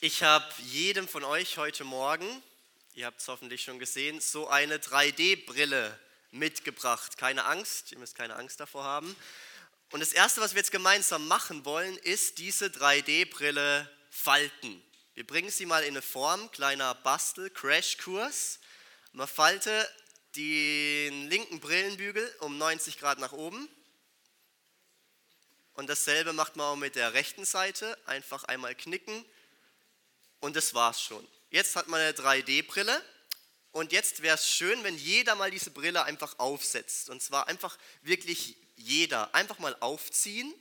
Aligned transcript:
Ich 0.00 0.22
habe 0.22 0.46
jedem 0.58 1.08
von 1.08 1.24
euch 1.24 1.58
heute 1.58 1.82
Morgen, 1.82 2.40
ihr 2.94 3.04
habt 3.04 3.20
es 3.20 3.26
hoffentlich 3.26 3.64
schon 3.64 3.80
gesehen, 3.80 4.20
so 4.20 4.46
eine 4.46 4.78
3D-Brille 4.78 5.98
mitgebracht. 6.30 7.18
Keine 7.18 7.46
Angst, 7.46 7.90
ihr 7.90 7.98
müsst 7.98 8.14
keine 8.14 8.36
Angst 8.36 8.60
davor 8.60 8.84
haben. 8.84 9.16
Und 9.90 9.98
das 9.98 10.12
Erste, 10.12 10.40
was 10.40 10.54
wir 10.54 10.60
jetzt 10.60 10.70
gemeinsam 10.70 11.26
machen 11.26 11.64
wollen, 11.64 11.98
ist 11.98 12.38
diese 12.38 12.66
3D-Brille 12.66 13.90
falten. 14.08 14.80
Wir 15.14 15.26
bringen 15.26 15.50
sie 15.50 15.66
mal 15.66 15.82
in 15.82 15.94
eine 15.94 16.02
Form, 16.02 16.48
kleiner 16.52 16.94
Bastel-Crash-Kurs. 16.94 18.60
Man 19.10 19.26
falte 19.26 19.90
den 20.36 21.28
linken 21.28 21.58
Brillenbügel 21.58 22.36
um 22.38 22.56
90 22.56 23.00
Grad 23.00 23.18
nach 23.18 23.32
oben. 23.32 23.68
Und 25.74 25.90
dasselbe 25.90 26.32
macht 26.32 26.54
man 26.54 26.66
auch 26.66 26.76
mit 26.76 26.94
der 26.94 27.14
rechten 27.14 27.44
Seite. 27.44 27.98
Einfach 28.06 28.44
einmal 28.44 28.76
knicken 28.76 29.24
und 30.40 30.56
das 30.56 30.74
war's 30.74 31.00
schon. 31.00 31.26
Jetzt 31.50 31.76
hat 31.76 31.88
man 31.88 32.00
eine 32.00 32.12
3D-Brille 32.12 33.02
und 33.72 33.92
jetzt 33.92 34.22
wäre 34.22 34.34
es 34.34 34.48
schön, 34.48 34.82
wenn 34.84 34.96
jeder 34.96 35.34
mal 35.34 35.50
diese 35.50 35.70
Brille 35.70 36.02
einfach 36.04 36.38
aufsetzt. 36.38 37.10
Und 37.10 37.22
zwar 37.22 37.48
einfach 37.48 37.78
wirklich 38.02 38.56
jeder. 38.76 39.34
Einfach 39.34 39.58
mal 39.58 39.76
aufziehen 39.80 40.52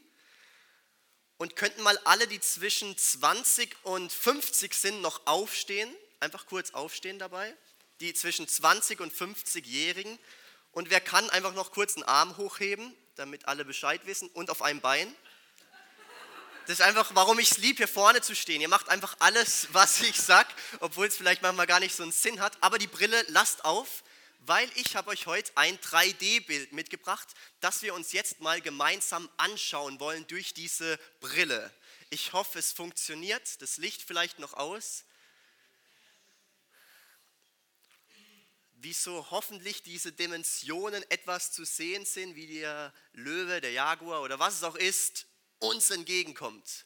und 1.37 1.55
könnten 1.55 1.81
mal 1.81 1.97
alle, 2.03 2.27
die 2.27 2.39
zwischen 2.39 2.97
20 2.97 3.75
und 3.83 4.11
50 4.11 4.73
sind, 4.73 5.01
noch 5.01 5.25
aufstehen. 5.25 5.93
Einfach 6.19 6.45
kurz 6.47 6.71
aufstehen 6.71 7.19
dabei. 7.19 7.55
Die 7.99 8.13
zwischen 8.13 8.47
20 8.47 8.99
und 8.99 9.13
50-Jährigen. 9.13 10.17
Und 10.71 10.89
wer 10.89 11.01
kann, 11.01 11.29
einfach 11.29 11.53
noch 11.53 11.71
kurz 11.71 11.95
einen 11.95 12.03
Arm 12.03 12.37
hochheben, 12.37 12.95
damit 13.15 13.47
alle 13.47 13.65
Bescheid 13.65 14.05
wissen. 14.05 14.29
Und 14.29 14.49
auf 14.49 14.61
einem 14.61 14.81
Bein. 14.81 15.15
Das 16.67 16.79
ist 16.79 16.85
einfach, 16.85 17.15
warum 17.15 17.39
ich 17.39 17.51
es 17.51 17.57
lieb, 17.59 17.77
hier 17.77 17.87
vorne 17.87 18.21
zu 18.21 18.35
stehen. 18.35 18.59
Ihr 18.59 18.67
macht 18.67 18.89
einfach 18.89 19.15
alles, 19.19 19.69
was 19.71 20.01
ich 20.01 20.19
sag, 20.19 20.53
obwohl 20.81 21.07
es 21.07 21.15
vielleicht 21.15 21.41
manchmal 21.41 21.65
gar 21.65 21.79
nicht 21.79 21.95
so 21.95 22.03
einen 22.03 22.11
Sinn 22.11 22.41
hat. 22.41 22.61
Aber 22.61 22.77
die 22.77 22.87
Brille 22.87 23.23
lasst 23.29 23.63
auf, 23.63 24.03
weil 24.41 24.69
ich 24.75 24.97
habe 24.97 25.09
euch 25.11 25.27
heute 25.27 25.49
ein 25.55 25.77
3D-Bild 25.77 26.73
mitgebracht, 26.73 27.25
das 27.61 27.83
wir 27.83 27.93
uns 27.93 28.11
jetzt 28.11 28.41
mal 28.41 28.59
gemeinsam 28.59 29.29
anschauen 29.37 30.01
wollen 30.01 30.27
durch 30.27 30.53
diese 30.53 30.99
Brille. 31.21 31.73
Ich 32.09 32.33
hoffe, 32.33 32.59
es 32.59 32.73
funktioniert. 32.73 33.61
Das 33.61 33.77
Licht 33.77 34.01
vielleicht 34.01 34.39
noch 34.39 34.53
aus. 34.53 35.05
Wieso 38.73 39.31
hoffentlich 39.31 39.83
diese 39.83 40.11
Dimensionen 40.11 41.09
etwas 41.09 41.53
zu 41.53 41.63
sehen 41.63 42.03
sind, 42.03 42.35
wie 42.35 42.59
der 42.59 42.93
Löwe, 43.13 43.61
der 43.61 43.71
Jaguar 43.71 44.21
oder 44.21 44.37
was 44.37 44.55
es 44.55 44.63
auch 44.63 44.75
ist, 44.75 45.26
uns 45.59 45.89
entgegenkommt. 45.89 46.85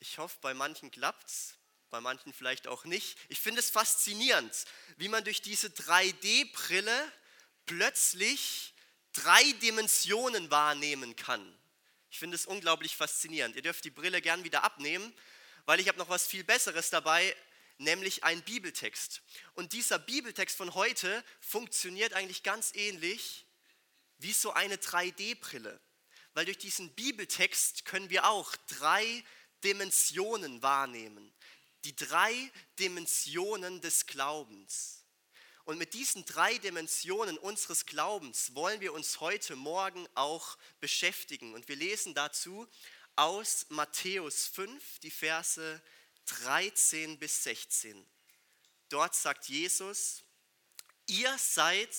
Ich 0.00 0.18
hoffe, 0.18 0.38
bei 0.40 0.54
manchen 0.54 0.90
klappt 0.90 1.26
es, 1.26 1.54
bei 1.90 2.00
manchen 2.00 2.32
vielleicht 2.32 2.68
auch 2.68 2.84
nicht. 2.84 3.18
Ich 3.28 3.40
finde 3.40 3.60
es 3.60 3.70
faszinierend, 3.70 4.52
wie 4.96 5.08
man 5.08 5.24
durch 5.24 5.42
diese 5.42 5.68
3D-Brille 5.68 7.12
plötzlich 7.66 8.74
drei 9.12 9.42
Dimensionen 9.62 10.50
wahrnehmen 10.50 11.16
kann. 11.16 11.58
Ich 12.10 12.18
finde 12.18 12.36
es 12.36 12.46
unglaublich 12.46 12.96
faszinierend. 12.96 13.56
Ihr 13.56 13.62
dürft 13.62 13.84
die 13.84 13.90
Brille 13.90 14.22
gern 14.22 14.44
wieder 14.44 14.62
abnehmen, 14.64 15.12
weil 15.66 15.80
ich 15.80 15.88
habe 15.88 15.98
noch 15.98 16.08
was 16.08 16.26
viel 16.26 16.44
Besseres 16.44 16.90
dabei, 16.90 17.36
nämlich 17.78 18.24
einen 18.24 18.42
Bibeltext. 18.42 19.22
Und 19.54 19.72
dieser 19.72 19.98
Bibeltext 19.98 20.56
von 20.56 20.74
heute 20.74 21.24
funktioniert 21.40 22.14
eigentlich 22.14 22.42
ganz 22.42 22.74
ähnlich 22.74 23.46
wie 24.18 24.32
so 24.32 24.52
eine 24.52 24.76
3D-Brille 24.76 25.80
weil 26.38 26.44
durch 26.44 26.58
diesen 26.58 26.94
Bibeltext 26.94 27.84
können 27.84 28.10
wir 28.10 28.28
auch 28.28 28.54
drei 28.68 29.24
Dimensionen 29.64 30.62
wahrnehmen. 30.62 31.34
Die 31.82 31.96
drei 31.96 32.52
Dimensionen 32.78 33.80
des 33.80 34.06
Glaubens. 34.06 35.04
Und 35.64 35.78
mit 35.78 35.94
diesen 35.94 36.24
drei 36.24 36.56
Dimensionen 36.58 37.38
unseres 37.38 37.86
Glaubens 37.86 38.54
wollen 38.54 38.80
wir 38.80 38.92
uns 38.92 39.18
heute 39.18 39.56
Morgen 39.56 40.06
auch 40.14 40.56
beschäftigen. 40.78 41.54
Und 41.54 41.66
wir 41.66 41.74
lesen 41.74 42.14
dazu 42.14 42.68
aus 43.16 43.66
Matthäus 43.70 44.46
5, 44.46 45.00
die 45.00 45.10
Verse 45.10 45.82
13 46.26 47.18
bis 47.18 47.42
16. 47.42 48.08
Dort 48.90 49.16
sagt 49.16 49.48
Jesus, 49.48 50.22
ihr 51.08 51.36
seid 51.36 51.90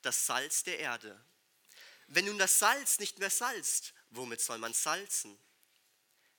das 0.00 0.24
Salz 0.24 0.62
der 0.62 0.78
Erde. 0.78 1.22
Wenn 2.08 2.26
nun 2.26 2.38
das 2.38 2.58
Salz 2.58 2.98
nicht 2.98 3.18
mehr 3.18 3.30
salzt, 3.30 3.94
womit 4.10 4.40
soll 4.40 4.58
man 4.58 4.74
salzen? 4.74 5.38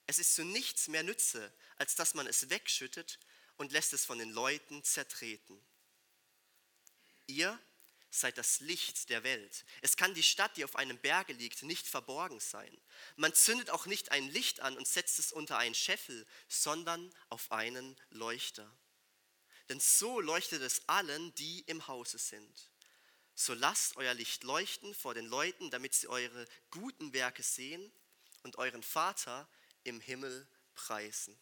Es 0.08 0.20
ist 0.20 0.36
zu 0.36 0.44
nichts 0.44 0.88
mehr 0.88 1.04
Nütze, 1.04 1.52
als 1.78 1.96
dass 1.96 2.14
man 2.14 2.28
es 2.28 2.50
wegschüttet 2.50 3.20
und 3.58 3.72
lässt 3.72 3.94
es 3.94 4.06
von 4.06 4.20
den 4.20 4.32
Leuten 4.32 4.84
zertreten. 4.84 5.60
Ihr 7.28 7.60
seid 8.12 8.38
das 8.38 8.60
Licht 8.60 9.10
der 9.10 9.24
Welt. 9.24 9.66
Es 9.82 9.98
kann 9.98 10.14
die 10.14 10.24
Stadt, 10.24 10.56
die 10.58 10.64
auf 10.64 10.76
einem 10.76 10.98
Berge 10.98 11.34
liegt, 11.34 11.64
nicht 11.64 11.88
verborgen 11.88 12.40
sein. 12.40 12.78
Man 13.16 13.34
zündet 13.34 13.70
auch 13.70 13.88
nicht 13.88 14.12
ein 14.12 14.30
Licht 14.30 14.62
an 14.62 14.78
und 14.78 14.88
setzt 14.88 15.20
es 15.20 15.32
unter 15.32 15.58
einen 15.58 15.76
Scheffel, 15.76 16.26
sondern 16.48 17.14
auf 17.30 17.52
einen 17.52 18.00
Leuchter. 18.10 18.72
Denn 19.70 19.80
so 19.80 20.20
leuchtet 20.22 20.62
es 20.62 20.88
allen, 20.88 21.34
die 21.36 21.62
im 21.62 21.88
Hause 21.88 22.18
sind. 22.20 22.72
So 23.36 23.54
lasst 23.54 23.98
euer 23.98 24.14
Licht 24.14 24.44
leuchten 24.44 24.96
vor 24.96 25.14
den 25.14 25.26
Leuten, 25.26 25.70
damit 25.70 25.94
sie 25.94 26.08
eure 26.08 26.48
guten 26.72 27.12
Werke 27.12 27.44
sehen 27.44 27.92
und 28.44 28.58
euren 28.58 28.82
Vater 28.82 29.48
im 29.84 30.00
Himmel 30.00 30.48
preisen. 30.74 31.38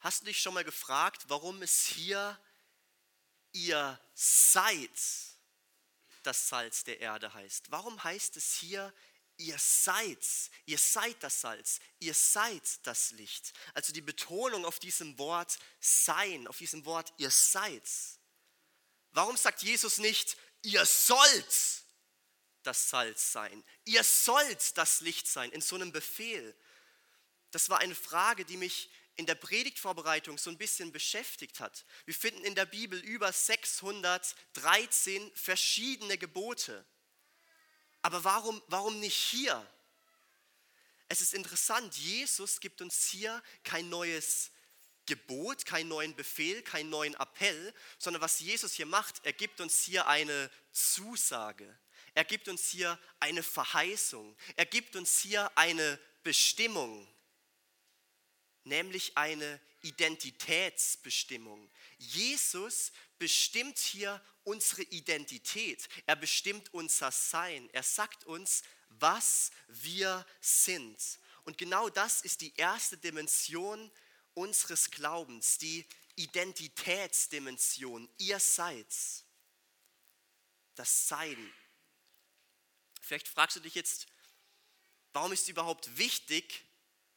Hast 0.00 0.20
du 0.20 0.26
dich 0.26 0.40
schon 0.40 0.54
mal 0.54 0.64
gefragt, 0.64 1.24
warum 1.28 1.62
es 1.62 1.86
hier 1.86 2.38
ihr 3.52 3.98
seid 4.14 4.90
das 6.22 6.48
Salz 6.48 6.84
der 6.84 7.00
Erde 7.00 7.32
heißt? 7.32 7.70
Warum 7.70 8.02
heißt 8.04 8.36
es 8.36 8.54
hier 8.54 8.92
ihr 9.38 9.58
seid, 9.58 10.18
ihr 10.66 10.78
seid 10.78 11.22
das 11.22 11.40
Salz, 11.40 11.80
ihr 11.98 12.14
seid 12.14 12.86
das 12.86 13.12
Licht? 13.12 13.54
Also 13.72 13.92
die 13.92 14.02
Betonung 14.02 14.66
auf 14.66 14.78
diesem 14.78 15.18
Wort 15.18 15.58
sein, 15.80 16.46
auf 16.46 16.58
diesem 16.58 16.84
Wort 16.84 17.12
ihr 17.16 17.30
seid. 17.30 17.88
Warum 19.18 19.36
sagt 19.36 19.64
Jesus 19.64 19.98
nicht, 19.98 20.36
ihr 20.62 20.86
sollt 20.86 21.82
das 22.62 22.88
Salz 22.88 23.32
sein, 23.32 23.64
ihr 23.84 24.04
sollt 24.04 24.78
das 24.78 25.00
Licht 25.00 25.26
sein 25.26 25.50
in 25.50 25.60
so 25.60 25.74
einem 25.74 25.90
Befehl? 25.90 26.56
Das 27.50 27.68
war 27.68 27.80
eine 27.80 27.96
Frage, 27.96 28.44
die 28.44 28.56
mich 28.56 28.88
in 29.16 29.26
der 29.26 29.34
Predigtvorbereitung 29.34 30.38
so 30.38 30.50
ein 30.50 30.56
bisschen 30.56 30.92
beschäftigt 30.92 31.58
hat. 31.58 31.84
Wir 32.04 32.14
finden 32.14 32.44
in 32.44 32.54
der 32.54 32.66
Bibel 32.66 32.96
über 33.00 33.32
613 33.32 35.32
verschiedene 35.34 36.16
Gebote. 36.16 36.86
Aber 38.02 38.22
warum, 38.22 38.62
warum 38.68 39.00
nicht 39.00 39.16
hier? 39.16 39.68
Es 41.08 41.22
ist 41.22 41.34
interessant, 41.34 41.96
Jesus 41.96 42.60
gibt 42.60 42.80
uns 42.80 43.06
hier 43.06 43.42
kein 43.64 43.88
neues 43.88 44.52
Gebot, 45.08 45.64
keinen 45.64 45.88
neuen 45.88 46.14
Befehl, 46.14 46.62
keinen 46.62 46.90
neuen 46.90 47.14
Appell, 47.14 47.74
sondern 47.98 48.22
was 48.22 48.38
Jesus 48.38 48.74
hier 48.74 48.86
macht, 48.86 49.16
er 49.24 49.32
gibt 49.32 49.60
uns 49.60 49.82
hier 49.82 50.06
eine 50.06 50.50
Zusage. 50.70 51.76
Er 52.14 52.24
gibt 52.24 52.48
uns 52.48 52.68
hier 52.68 52.98
eine 53.18 53.42
Verheißung. 53.42 54.36
Er 54.56 54.66
gibt 54.66 54.94
uns 54.96 55.18
hier 55.18 55.50
eine 55.56 55.98
Bestimmung, 56.22 57.08
nämlich 58.64 59.16
eine 59.16 59.60
Identitätsbestimmung. 59.82 61.70
Jesus 61.96 62.92
bestimmt 63.18 63.78
hier 63.78 64.22
unsere 64.44 64.82
Identität. 64.82 65.88
Er 66.06 66.16
bestimmt 66.16 66.72
unser 66.74 67.10
Sein. 67.10 67.68
Er 67.72 67.82
sagt 67.82 68.24
uns, 68.24 68.62
was 68.88 69.50
wir 69.68 70.26
sind. 70.40 71.00
Und 71.44 71.56
genau 71.56 71.88
das 71.88 72.20
ist 72.20 72.40
die 72.40 72.54
erste 72.56 72.98
Dimension 72.98 73.90
unseres 74.38 74.90
Glaubens, 74.90 75.58
die 75.58 75.86
Identitätsdimension. 76.14 78.08
Ihr 78.18 78.40
seid 78.40 78.86
das 80.74 81.08
Sein. 81.08 81.52
Vielleicht 83.00 83.28
fragst 83.28 83.56
du 83.56 83.60
dich 83.60 83.74
jetzt, 83.74 84.06
warum 85.12 85.32
ist 85.32 85.42
es 85.42 85.48
überhaupt 85.48 85.96
wichtig, 85.96 86.64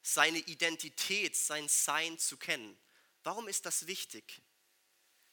seine 0.02 0.40
Identität, 0.40 1.36
sein 1.36 1.68
Sein 1.70 2.18
zu 2.18 2.38
kennen? 2.38 2.78
Warum 3.24 3.48
ist 3.48 3.66
das 3.66 3.88
wichtig? 3.88 4.42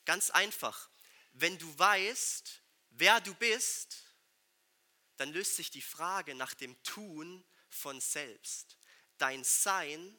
Ganz 0.05 0.31
einfach, 0.31 0.91
wenn 1.33 1.59
du 1.59 1.79
weißt, 1.79 2.63
wer 2.91 3.21
du 3.21 3.35
bist, 3.35 3.97
dann 5.17 5.33
löst 5.33 5.57
sich 5.57 5.71
die 5.71 5.83
Frage 5.83 6.35
nach 6.35 6.55
dem 6.55 6.81
Tun 6.83 7.45
von 7.71 8.01
selbst. 8.01 8.79
Dein 9.19 9.43
Sein 9.45 10.19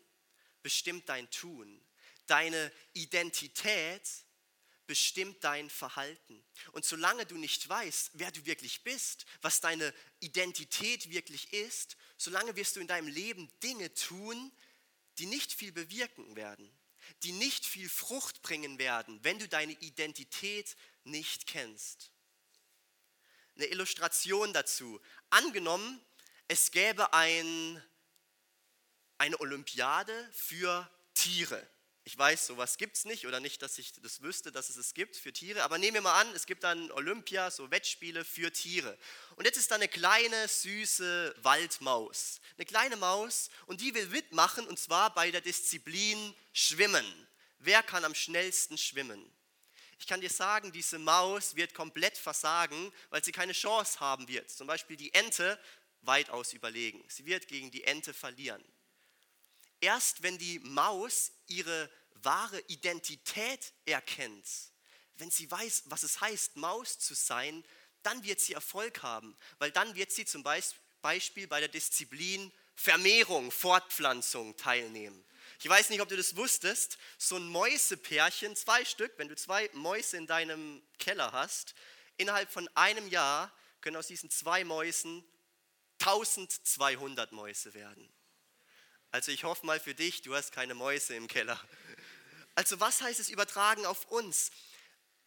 bestimmt 0.69 1.09
dein 1.09 1.27
Tun. 1.31 1.83
Deine 2.27 2.71
Identität 2.93 4.07
bestimmt 4.85 5.43
dein 5.43 5.67
Verhalten. 5.67 6.45
Und 6.73 6.85
solange 6.85 7.25
du 7.25 7.37
nicht 7.37 7.67
weißt, 7.67 8.11
wer 8.13 8.31
du 8.31 8.45
wirklich 8.45 8.83
bist, 8.83 9.25
was 9.41 9.61
deine 9.61 9.91
Identität 10.19 11.09
wirklich 11.09 11.53
ist, 11.53 11.97
solange 12.17 12.55
wirst 12.55 12.75
du 12.75 12.81
in 12.81 12.87
deinem 12.87 13.07
Leben 13.07 13.51
Dinge 13.63 13.91
tun, 13.95 14.51
die 15.17 15.25
nicht 15.25 15.53
viel 15.53 15.71
bewirken 15.71 16.35
werden, 16.35 16.71
die 17.23 17.31
nicht 17.31 17.65
viel 17.65 17.89
Frucht 17.89 18.43
bringen 18.43 18.77
werden, 18.77 19.23
wenn 19.23 19.39
du 19.39 19.47
deine 19.47 19.73
Identität 19.73 20.75
nicht 21.03 21.47
kennst. 21.47 22.11
Eine 23.55 23.65
Illustration 23.65 24.53
dazu. 24.53 25.01
Angenommen, 25.31 25.99
es 26.47 26.69
gäbe 26.69 27.11
ein, 27.13 27.83
eine 29.19 29.39
Olympiade 29.39 30.29
für 30.33 30.89
Tiere. 31.13 31.65
Ich 32.05 32.17
weiß, 32.17 32.47
sowas 32.47 32.77
gibt 32.77 32.97
es 32.97 33.05
nicht 33.05 33.27
oder 33.27 33.39
nicht, 33.39 33.61
dass 33.61 33.77
ich 33.77 33.93
das 34.01 34.23
wüsste, 34.23 34.51
dass 34.51 34.69
es 34.69 34.77
es 34.77 34.95
gibt 34.95 35.15
für 35.15 35.31
Tiere. 35.31 35.61
Aber 35.61 35.77
nehmen 35.77 35.95
wir 35.95 36.01
mal 36.01 36.19
an, 36.19 36.27
es 36.33 36.47
gibt 36.47 36.63
dann 36.63 36.91
Olympia, 36.93 37.51
so 37.51 37.69
Wettspiele 37.69 38.25
für 38.25 38.51
Tiere. 38.51 38.97
Und 39.35 39.45
jetzt 39.45 39.57
ist 39.57 39.69
da 39.69 39.75
eine 39.75 39.87
kleine, 39.87 40.47
süße 40.47 41.35
Waldmaus. 41.43 42.41
Eine 42.57 42.65
kleine 42.65 42.95
Maus 42.95 43.51
und 43.67 43.81
die 43.81 43.93
will 43.93 44.07
mitmachen 44.07 44.65
und 44.65 44.79
zwar 44.79 45.13
bei 45.13 45.29
der 45.29 45.41
Disziplin 45.41 46.33
Schwimmen. 46.51 47.05
Wer 47.59 47.83
kann 47.83 48.05
am 48.05 48.15
schnellsten 48.15 48.77
schwimmen? 48.77 49.31
Ich 49.99 50.07
kann 50.07 50.21
dir 50.21 50.29
sagen, 50.29 50.71
diese 50.71 50.97
Maus 50.97 51.55
wird 51.55 51.73
komplett 51.73 52.17
versagen, 52.17 52.91
weil 53.09 53.23
sie 53.23 53.33
keine 53.33 53.53
Chance 53.53 53.99
haben 53.99 54.27
wird. 54.29 54.49
Zum 54.49 54.65
Beispiel 54.65 54.95
die 54.95 55.13
Ente 55.13 55.59
weitaus 56.01 56.53
überlegen. 56.53 57.03
Sie 57.09 57.25
wird 57.25 57.49
gegen 57.49 57.69
die 57.69 57.83
Ente 57.83 58.13
verlieren. 58.13 58.63
Erst 59.81 60.23
wenn 60.23 60.37
die 60.37 60.59
Maus 60.59 61.31
ihre 61.47 61.89
wahre 62.15 62.59
Identität 62.67 63.73
erkennt, 63.85 64.45
wenn 65.15 65.31
sie 65.31 65.49
weiß, 65.49 65.83
was 65.85 66.03
es 66.03 66.21
heißt, 66.21 66.57
Maus 66.57 66.99
zu 66.99 67.13
sein, 67.13 67.63
dann 68.03 68.23
wird 68.23 68.39
sie 68.39 68.53
Erfolg 68.53 69.03
haben, 69.03 69.35
weil 69.57 69.71
dann 69.71 69.95
wird 69.95 70.11
sie 70.11 70.25
zum 70.25 70.43
Beispiel 70.43 71.47
bei 71.47 71.59
der 71.59 71.69
Disziplin 71.69 72.51
Vermehrung, 72.75 73.51
Fortpflanzung 73.51 74.55
teilnehmen. 74.55 75.25
Ich 75.59 75.67
weiß 75.67 75.89
nicht, 75.89 76.01
ob 76.01 76.07
du 76.07 76.15
das 76.15 76.37
wusstest, 76.37 76.97
so 77.17 77.35
ein 77.35 77.47
Mäusepärchen, 77.49 78.55
zwei 78.55 78.85
Stück, 78.85 79.11
wenn 79.17 79.27
du 79.27 79.35
zwei 79.35 79.69
Mäuse 79.73 80.15
in 80.15 80.27
deinem 80.27 80.81
Keller 80.97 81.33
hast, 81.33 81.75
innerhalb 82.15 82.49
von 82.49 82.69
einem 82.75 83.09
Jahr 83.09 83.51
können 83.81 83.97
aus 83.97 84.07
diesen 84.07 84.29
zwei 84.29 84.63
Mäusen 84.63 85.25
1200 85.99 87.33
Mäuse 87.33 87.73
werden. 87.73 88.09
Also 89.11 89.31
ich 89.31 89.43
hoffe 89.43 89.65
mal 89.65 89.79
für 89.79 89.95
dich, 89.95 90.21
du 90.21 90.35
hast 90.35 90.51
keine 90.51 90.75
Mäuse 90.75 91.15
im 91.15 91.27
Keller. 91.27 91.59
Also 92.53 92.79
was 92.79 93.01
heißt 93.01 93.19
es 93.19 93.29
übertragen 93.29 93.85
auf 93.85 94.05
uns? 94.05 94.51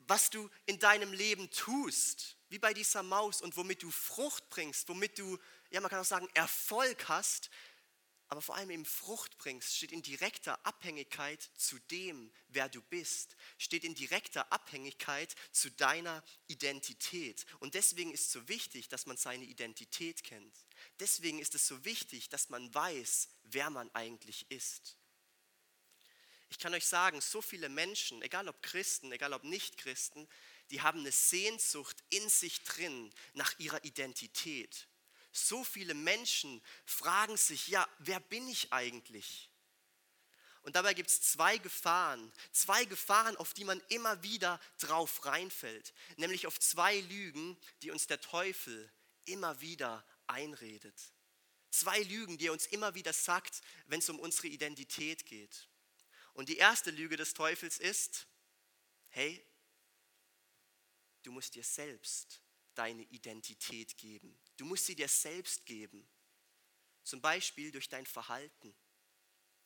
Was 0.06 0.30
du 0.30 0.48
in 0.66 0.78
deinem 0.78 1.12
Leben 1.12 1.50
tust, 1.50 2.36
wie 2.48 2.60
bei 2.60 2.74
dieser 2.74 3.02
Maus 3.02 3.42
und 3.42 3.56
womit 3.56 3.82
du 3.82 3.90
Frucht 3.90 4.48
bringst, 4.50 4.88
womit 4.88 5.18
du, 5.18 5.36
ja 5.70 5.80
man 5.80 5.90
kann 5.90 5.98
auch 5.98 6.04
sagen, 6.04 6.28
Erfolg 6.34 7.08
hast, 7.08 7.50
aber 8.32 8.40
vor 8.40 8.56
allem 8.56 8.70
eben 8.70 8.86
Frucht 8.86 9.36
bringst, 9.36 9.76
steht 9.76 9.92
in 9.92 10.00
direkter 10.00 10.64
Abhängigkeit 10.64 11.50
zu 11.54 11.78
dem, 11.90 12.32
wer 12.48 12.70
du 12.70 12.80
bist, 12.80 13.36
steht 13.58 13.84
in 13.84 13.94
direkter 13.94 14.50
Abhängigkeit 14.50 15.34
zu 15.50 15.70
deiner 15.70 16.24
Identität. 16.46 17.44
Und 17.58 17.74
deswegen 17.74 18.10
ist 18.10 18.24
es 18.24 18.32
so 18.32 18.48
wichtig, 18.48 18.88
dass 18.88 19.04
man 19.04 19.18
seine 19.18 19.44
Identität 19.44 20.24
kennt. 20.24 20.56
Deswegen 20.98 21.40
ist 21.40 21.54
es 21.54 21.66
so 21.66 21.84
wichtig, 21.84 22.30
dass 22.30 22.48
man 22.48 22.74
weiß, 22.74 23.28
wer 23.42 23.68
man 23.68 23.94
eigentlich 23.94 24.50
ist. 24.50 24.96
Ich 26.48 26.58
kann 26.58 26.72
euch 26.72 26.86
sagen, 26.86 27.20
so 27.20 27.42
viele 27.42 27.68
Menschen, 27.68 28.22
egal 28.22 28.48
ob 28.48 28.62
Christen, 28.62 29.12
egal 29.12 29.34
ob 29.34 29.44
Nicht-Christen, 29.44 30.26
die 30.70 30.80
haben 30.80 31.00
eine 31.00 31.12
Sehnsucht 31.12 32.02
in 32.08 32.30
sich 32.30 32.62
drin 32.64 33.12
nach 33.34 33.58
ihrer 33.58 33.84
Identität. 33.84 34.88
So 35.32 35.64
viele 35.64 35.94
Menschen 35.94 36.62
fragen 36.84 37.38
sich, 37.38 37.68
ja, 37.68 37.88
wer 38.06 38.20
bin 38.20 38.48
ich 38.48 38.72
eigentlich? 38.72 39.50
Und 40.62 40.76
dabei 40.76 40.94
gibt 40.94 41.10
es 41.10 41.20
zwei 41.20 41.58
Gefahren, 41.58 42.32
zwei 42.52 42.84
Gefahren, 42.84 43.36
auf 43.36 43.52
die 43.52 43.64
man 43.64 43.80
immer 43.88 44.22
wieder 44.22 44.60
drauf 44.78 45.24
reinfällt, 45.24 45.92
nämlich 46.16 46.46
auf 46.46 46.60
zwei 46.60 47.00
Lügen, 47.00 47.58
die 47.82 47.90
uns 47.90 48.06
der 48.06 48.20
Teufel 48.20 48.90
immer 49.24 49.60
wieder 49.60 50.04
einredet. 50.28 51.12
Zwei 51.70 52.00
Lügen, 52.02 52.38
die 52.38 52.46
er 52.46 52.52
uns 52.52 52.66
immer 52.66 52.94
wieder 52.94 53.12
sagt, 53.12 53.60
wenn 53.86 53.98
es 53.98 54.08
um 54.08 54.20
unsere 54.20 54.48
Identität 54.48 55.26
geht. 55.26 55.68
Und 56.34 56.48
die 56.48 56.58
erste 56.58 56.90
Lüge 56.90 57.16
des 57.16 57.34
Teufels 57.34 57.78
ist, 57.78 58.26
hey, 59.08 59.44
du 61.22 61.32
musst 61.32 61.54
dir 61.54 61.64
selbst 61.64 62.40
deine 62.74 63.02
Identität 63.04 63.98
geben. 63.98 64.38
Du 64.56 64.64
musst 64.64 64.86
sie 64.86 64.94
dir 64.94 65.08
selbst 65.08 65.66
geben. 65.66 66.08
Zum 67.04 67.20
Beispiel 67.20 67.70
durch 67.70 67.88
dein 67.88 68.06
Verhalten. 68.06 68.74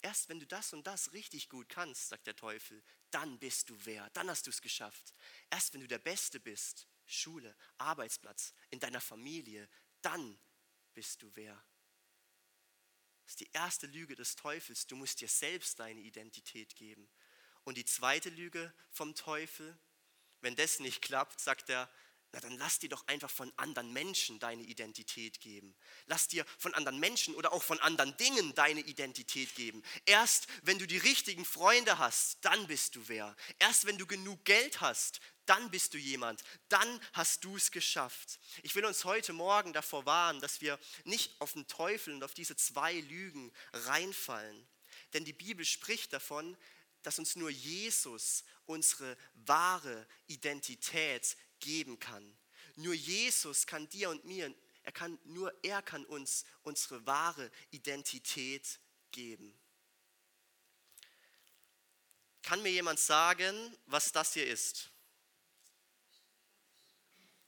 Erst 0.02 0.28
wenn 0.28 0.40
du 0.40 0.46
das 0.46 0.72
und 0.72 0.86
das 0.86 1.12
richtig 1.12 1.48
gut 1.48 1.68
kannst, 1.68 2.08
sagt 2.08 2.26
der 2.26 2.36
Teufel, 2.36 2.82
dann 3.10 3.38
bist 3.38 3.70
du 3.70 3.76
wer, 3.84 4.08
dann 4.10 4.30
hast 4.30 4.46
du 4.46 4.50
es 4.50 4.60
geschafft. 4.60 5.14
Erst 5.50 5.74
wenn 5.74 5.80
du 5.80 5.88
der 5.88 5.98
Beste 5.98 6.38
bist, 6.38 6.86
Schule, 7.06 7.56
Arbeitsplatz, 7.78 8.52
in 8.70 8.80
deiner 8.80 9.00
Familie, 9.00 9.68
dann 10.02 10.38
bist 10.94 11.22
du 11.22 11.30
wer. 11.34 11.54
Das 13.24 13.32
ist 13.32 13.40
die 13.40 13.50
erste 13.52 13.86
Lüge 13.88 14.14
des 14.14 14.36
Teufels. 14.36 14.86
Du 14.86 14.94
musst 14.94 15.20
dir 15.20 15.28
selbst 15.28 15.80
deine 15.80 16.00
Identität 16.00 16.76
geben. 16.76 17.08
Und 17.64 17.76
die 17.76 17.84
zweite 17.84 18.30
Lüge 18.30 18.72
vom 18.92 19.14
Teufel, 19.16 19.76
wenn 20.40 20.54
das 20.54 20.78
nicht 20.78 21.02
klappt, 21.02 21.40
sagt 21.40 21.68
er, 21.68 21.90
na 22.32 22.40
dann 22.40 22.56
lass 22.58 22.78
dir 22.78 22.88
doch 22.88 23.06
einfach 23.06 23.31
von 23.31 23.52
anderen 23.56 23.93
Menschen 23.93 24.38
deine 24.38 24.62
Identität 24.62 25.40
geben. 25.40 25.75
Lass 26.06 26.28
dir 26.28 26.44
von 26.58 26.75
anderen 26.75 26.99
Menschen 26.99 27.34
oder 27.34 27.52
auch 27.52 27.62
von 27.62 27.81
anderen 27.81 28.17
Dingen 28.17 28.55
deine 28.55 28.81
Identität 28.81 29.55
geben. 29.55 29.82
Erst 30.05 30.46
wenn 30.62 30.78
du 30.78 30.87
die 30.87 30.99
richtigen 30.99 31.44
Freunde 31.44 31.99
hast, 31.99 32.38
dann 32.44 32.67
bist 32.67 32.96
du 32.96 33.08
wer. 33.08 33.34
Erst 33.58 33.87
wenn 33.87 33.99
du 33.99 34.06
genug 34.06 34.44
Geld 34.44 34.81
hast, 34.81 35.20
dann 35.46 35.70
bist 35.70 35.94
du 35.94 35.99
jemand. 35.99 36.43
Dann 36.69 37.00
hast 37.12 37.44
du 37.44 37.56
es 37.56 37.70
geschafft. 37.70 38.38
Ich 38.62 38.75
will 38.75 38.84
uns 38.84 39.05
heute 39.05 39.32
Morgen 39.32 39.73
davor 39.73 40.05
warnen, 40.05 40.40
dass 40.40 40.61
wir 40.61 40.78
nicht 41.05 41.40
auf 41.40 41.52
den 41.52 41.67
Teufel 41.69 42.12
und 42.14 42.25
auf 42.25 42.34
diese 42.34 42.56
zwei 42.56 42.94
Lügen 42.94 43.52
reinfallen. 43.73 44.67
Denn 45.12 45.25
die 45.25 45.32
Bibel 45.32 45.64
spricht 45.64 46.12
davon, 46.12 46.56
dass 47.02 47.20
uns 47.20 47.37
nur 47.37 47.50
Jesus 47.50 48.44
unsere 48.67 49.17
wahre 49.34 50.06
Identität 50.26 51.37
geben 51.66 51.98
kann. 51.98 52.24
Nur 52.76 52.94
Jesus 52.94 53.66
kann 53.66 53.88
dir 53.88 54.08
und 54.08 54.24
mir, 54.24 54.54
er 54.84 54.92
kann, 54.92 55.18
nur 55.24 55.52
er 55.64 55.82
kann 55.82 56.04
uns 56.06 56.44
unsere 56.62 57.04
wahre 57.06 57.50
Identität 57.72 58.78
geben. 59.10 59.52
Kann 62.42 62.62
mir 62.62 62.70
jemand 62.70 63.00
sagen, 63.00 63.76
was 63.87 64.12
das 64.12 64.35
hier 64.35 64.46
ist? 64.46 64.90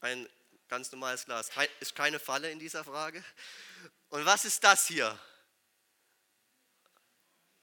Ein 0.01 0.27
ganz 0.67 0.91
normales 0.91 1.23
Glas. 1.23 1.49
Ist 1.79 1.95
keine 1.95 2.19
Falle 2.19 2.51
in 2.51 2.59
dieser 2.59 2.83
Frage. 2.83 3.23
Und 4.09 4.25
was 4.25 4.43
ist 4.43 4.61
das 4.65 4.87
hier? 4.87 5.17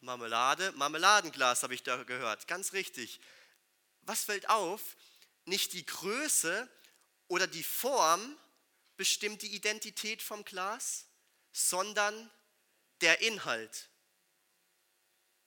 Marmelade, 0.00 0.72
Marmeladenglas 0.72 1.62
habe 1.62 1.74
ich 1.74 1.82
da 1.82 2.02
gehört. 2.04 2.48
Ganz 2.48 2.72
richtig. 2.72 3.20
Was 4.02 4.24
fällt 4.24 4.48
auf? 4.48 4.96
Nicht 5.46 5.72
die 5.72 5.86
Größe 5.86 6.68
oder 7.28 7.46
die 7.46 7.62
Form 7.62 8.36
bestimmt 8.96 9.42
die 9.42 9.54
Identität 9.54 10.22
vom 10.22 10.44
Glas, 10.44 11.06
sondern 11.52 12.30
der 13.00 13.20
Inhalt. 13.20 13.88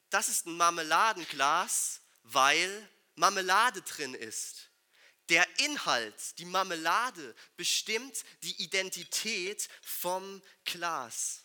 Das 0.10 0.30
ist 0.30 0.46
ein 0.46 0.58
Marmeladenglas, 0.58 2.02
weil 2.24 2.90
Marmelade 3.16 3.82
drin 3.82 4.14
ist. 4.14 4.70
Der 5.30 5.48
Inhalt, 5.60 6.38
die 6.40 6.46
Marmelade, 6.46 7.36
bestimmt 7.56 8.24
die 8.42 8.64
Identität 8.64 9.70
vom 9.84 10.42
Glas. 10.66 11.44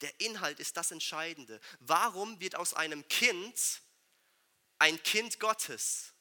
Der 0.00 0.20
Inhalt 0.20 0.60
ist 0.60 0.76
das 0.76 0.92
Entscheidende. 0.92 1.60
Warum 1.80 2.38
wird 2.38 2.54
aus 2.54 2.74
einem 2.74 3.06
Kind 3.08 3.80
ein 4.78 5.02
Kind 5.02 5.40
Gottes? 5.40 6.13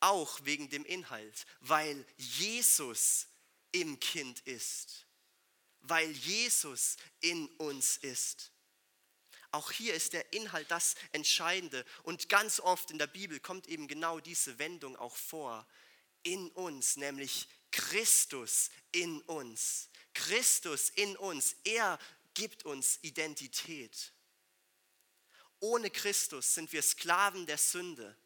Auch 0.00 0.40
wegen 0.44 0.68
dem 0.70 0.84
Inhalt, 0.84 1.46
weil 1.60 2.04
Jesus 2.16 3.26
im 3.72 4.00
Kind 4.00 4.40
ist, 4.40 5.06
weil 5.80 6.10
Jesus 6.10 6.96
in 7.20 7.46
uns 7.58 7.96
ist. 7.98 8.50
Auch 9.52 9.70
hier 9.72 9.94
ist 9.94 10.12
der 10.12 10.32
Inhalt 10.32 10.70
das 10.70 10.94
Entscheidende 11.12 11.84
und 12.04 12.28
ganz 12.28 12.60
oft 12.60 12.90
in 12.90 12.98
der 12.98 13.08
Bibel 13.08 13.40
kommt 13.40 13.66
eben 13.66 13.88
genau 13.88 14.20
diese 14.20 14.58
Wendung 14.58 14.96
auch 14.96 15.16
vor. 15.16 15.66
In 16.22 16.50
uns, 16.50 16.96
nämlich 16.96 17.48
Christus 17.72 18.70
in 18.92 19.20
uns. 19.22 19.88
Christus 20.14 20.90
in 20.90 21.16
uns, 21.16 21.56
er 21.64 21.98
gibt 22.34 22.64
uns 22.64 22.98
Identität. 23.02 24.12
Ohne 25.60 25.90
Christus 25.90 26.54
sind 26.54 26.72
wir 26.72 26.82
Sklaven 26.82 27.46
der 27.46 27.58
Sünde. 27.58 28.16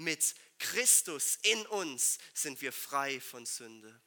Mit 0.00 0.34
Christus 0.58 1.38
in 1.42 1.66
uns 1.66 2.16
sind 2.32 2.62
wir 2.62 2.72
frei 2.72 3.20
von 3.20 3.44
Sünde. 3.44 4.00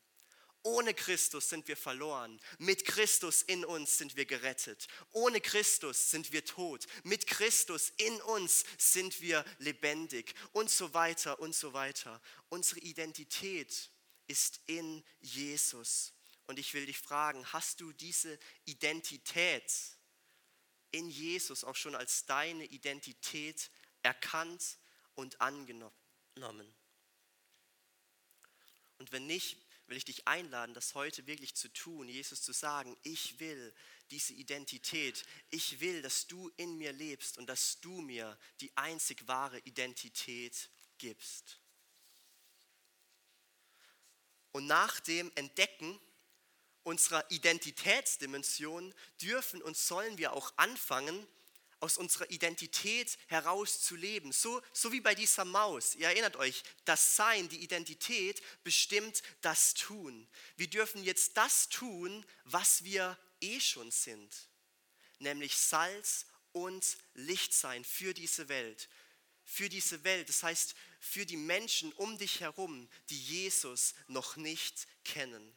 Ohne 0.63 0.95
Christus 0.95 1.50
sind 1.50 1.67
wir 1.67 1.77
verloren. 1.77 2.41
Mit 2.57 2.83
Christus 2.83 3.43
in 3.43 3.63
uns 3.63 4.00
sind 4.00 4.15
wir 4.15 4.25
gerettet. 4.25 4.88
Ohne 5.12 5.39
Christus 5.39 6.09
sind 6.09 6.31
wir 6.31 6.43
tot. 6.45 6.88
Mit 7.03 7.27
Christus 7.27 7.89
in 7.97 8.19
uns 8.23 8.63
sind 8.79 9.21
wir 9.21 9.45
lebendig. 9.59 10.33
Und 10.51 10.71
so 10.71 10.95
weiter 10.95 11.39
und 11.39 11.53
so 11.53 11.73
weiter. 11.73 12.19
Unsere 12.50 12.79
Identität 12.79 13.91
ist 14.25 14.62
in 14.65 15.03
Jesus. 15.19 16.12
Und 16.47 16.57
ich 16.57 16.73
will 16.73 16.88
dich 16.88 16.97
fragen, 16.97 17.45
hast 17.53 17.81
du 17.81 17.93
diese 17.93 18.39
Identität 18.65 19.71
in 20.89 21.12
Jesus 21.12 21.63
auch 21.63 21.75
schon 21.75 21.93
als 21.93 22.25
deine 22.25 22.65
Identität 22.65 23.69
erkannt 24.01 24.79
und 25.15 25.41
angenommen? 25.41 25.93
Und 28.98 29.12
wenn 29.12 29.27
nicht, 29.27 29.58
will 29.88 29.98
ich 29.98 30.05
dich 30.05 30.27
einladen, 30.27 30.74
das 30.74 30.96
heute 30.96 31.27
wirklich 31.27 31.55
zu 31.55 31.67
tun, 31.74 32.08
Jesus 32.08 32.41
zu 32.41 32.53
sagen, 32.53 32.98
ich 33.03 33.39
will 33.39 33.74
diese 34.12 34.34
Identität, 34.34 35.25
ich 35.50 35.79
will, 35.79 36.01
dass 36.01 36.27
du 36.27 36.50
in 36.58 36.77
mir 36.77 36.93
lebst 36.93 37.38
und 37.38 37.48
dass 37.48 37.79
du 37.82 38.01
mir 38.01 38.38
die 38.62 38.75
einzig 38.77 39.27
wahre 39.27 39.60
Identität 39.60 40.70
gibst. 40.98 41.60
Und 44.51 44.67
nach 44.67 45.00
dem 45.01 45.32
Entdecken 45.36 46.00
unserer 46.84 47.29
Identitätsdimension 47.32 48.93
dürfen 49.22 49.62
und 49.62 49.75
sollen 49.75 50.17
wir 50.17 50.34
auch 50.34 50.53
anfangen, 50.58 51.27
aus 51.83 51.97
unserer 51.97 52.31
Identität 52.31 53.17
herauszuleben. 53.27 54.31
So, 54.31 54.61
so 54.71 54.93
wie 54.93 55.01
bei 55.01 55.13
dieser 55.15 55.43
Maus. 55.43 55.95
Ihr 55.95 56.07
erinnert 56.07 56.37
euch, 56.37 56.63
das 56.85 57.17
Sein, 57.17 57.49
die 57.49 57.61
Identität 57.61 58.41
bestimmt 58.63 59.21
das 59.41 59.73
Tun. 59.73 60.25
Wir 60.55 60.69
dürfen 60.69 61.03
jetzt 61.03 61.35
das 61.35 61.67
tun, 61.67 62.25
was 62.45 62.85
wir 62.85 63.17
eh 63.41 63.59
schon 63.59 63.91
sind. 63.91 64.33
Nämlich 65.19 65.57
Salz 65.57 66.25
und 66.53 66.97
Licht 67.15 67.53
sein 67.53 67.83
für 67.83 68.13
diese 68.13 68.47
Welt. 68.47 68.87
Für 69.43 69.67
diese 69.67 70.05
Welt, 70.05 70.29
das 70.29 70.41
heißt 70.41 70.75
für 71.01 71.25
die 71.25 71.35
Menschen 71.35 71.91
um 71.93 72.17
dich 72.17 72.39
herum, 72.39 72.89
die 73.09 73.19
Jesus 73.19 73.93
noch 74.07 74.37
nicht 74.37 74.87
kennen. 75.03 75.53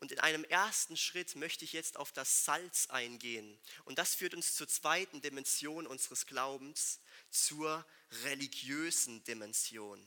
Und 0.00 0.12
in 0.12 0.20
einem 0.20 0.44
ersten 0.44 0.96
Schritt 0.96 1.36
möchte 1.36 1.64
ich 1.64 1.72
jetzt 1.72 1.96
auf 1.96 2.12
das 2.12 2.44
Salz 2.44 2.86
eingehen. 2.88 3.58
Und 3.84 3.98
das 3.98 4.14
führt 4.14 4.34
uns 4.34 4.54
zur 4.54 4.68
zweiten 4.68 5.22
Dimension 5.22 5.86
unseres 5.86 6.26
Glaubens, 6.26 7.00
zur 7.30 7.86
religiösen 8.24 9.24
Dimension. 9.24 10.06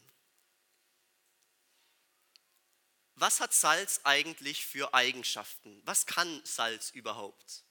Was 3.15 3.39
hat 3.39 3.53
Salz 3.53 4.01
eigentlich 4.03 4.65
für 4.65 4.93
Eigenschaften? 4.93 5.81
Was 5.85 6.05
kann 6.05 6.41
Salz 6.45 6.91
überhaupt? 6.91 7.63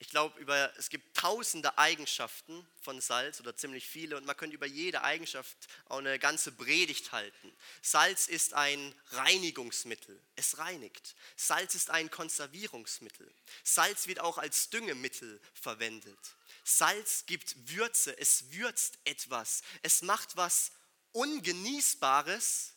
Ich 0.00 0.10
glaube, 0.10 0.72
es 0.76 0.90
gibt 0.90 1.16
tausende 1.16 1.76
Eigenschaften 1.76 2.66
von 2.80 3.00
Salz 3.00 3.40
oder 3.40 3.56
ziemlich 3.56 3.86
viele 3.86 4.16
und 4.16 4.24
man 4.26 4.36
könnte 4.36 4.54
über 4.54 4.66
jede 4.66 5.02
Eigenschaft 5.02 5.56
auch 5.86 5.98
eine 5.98 6.20
ganze 6.20 6.52
Predigt 6.52 7.10
halten. 7.10 7.52
Salz 7.82 8.28
ist 8.28 8.54
ein 8.54 8.94
Reinigungsmittel, 9.10 10.20
es 10.36 10.58
reinigt. 10.58 11.16
Salz 11.34 11.74
ist 11.74 11.90
ein 11.90 12.12
Konservierungsmittel. 12.12 13.28
Salz 13.64 14.06
wird 14.06 14.20
auch 14.20 14.38
als 14.38 14.70
Düngemittel 14.70 15.40
verwendet. 15.52 16.18
Salz 16.62 17.26
gibt 17.26 17.56
Würze, 17.68 18.16
es 18.18 18.52
würzt 18.52 18.98
etwas, 19.04 19.62
es 19.82 20.02
macht 20.02 20.36
was 20.36 20.70
Ungenießbares 21.10 22.74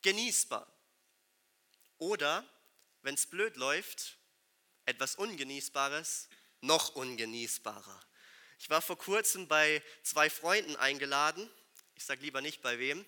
genießbar. 0.00 0.66
Oder, 1.98 2.48
wenn 3.02 3.14
es 3.14 3.26
blöd 3.26 3.56
läuft, 3.56 4.16
etwas 4.86 5.16
Ungenießbares 5.16 6.28
noch 6.60 6.94
ungenießbarer. 6.94 8.00
Ich 8.58 8.70
war 8.70 8.80
vor 8.80 8.96
kurzem 8.96 9.48
bei 9.48 9.82
zwei 10.02 10.30
Freunden 10.30 10.76
eingeladen. 10.76 11.48
Ich 11.94 12.04
sage 12.04 12.22
lieber 12.22 12.40
nicht 12.40 12.62
bei 12.62 12.78
wem. 12.78 13.04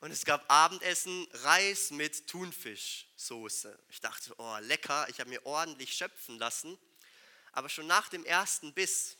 Und 0.00 0.10
es 0.10 0.24
gab 0.24 0.44
Abendessen 0.50 1.26
Reis 1.32 1.90
mit 1.90 2.26
Thunfischsoße. 2.26 3.78
Ich 3.88 4.00
dachte, 4.00 4.34
oh, 4.36 4.58
lecker. 4.60 5.06
Ich 5.08 5.20
habe 5.20 5.30
mir 5.30 5.44
ordentlich 5.46 5.94
schöpfen 5.94 6.38
lassen. 6.38 6.78
Aber 7.52 7.68
schon 7.68 7.86
nach 7.86 8.08
dem 8.08 8.24
ersten 8.24 8.74
Biss 8.74 9.16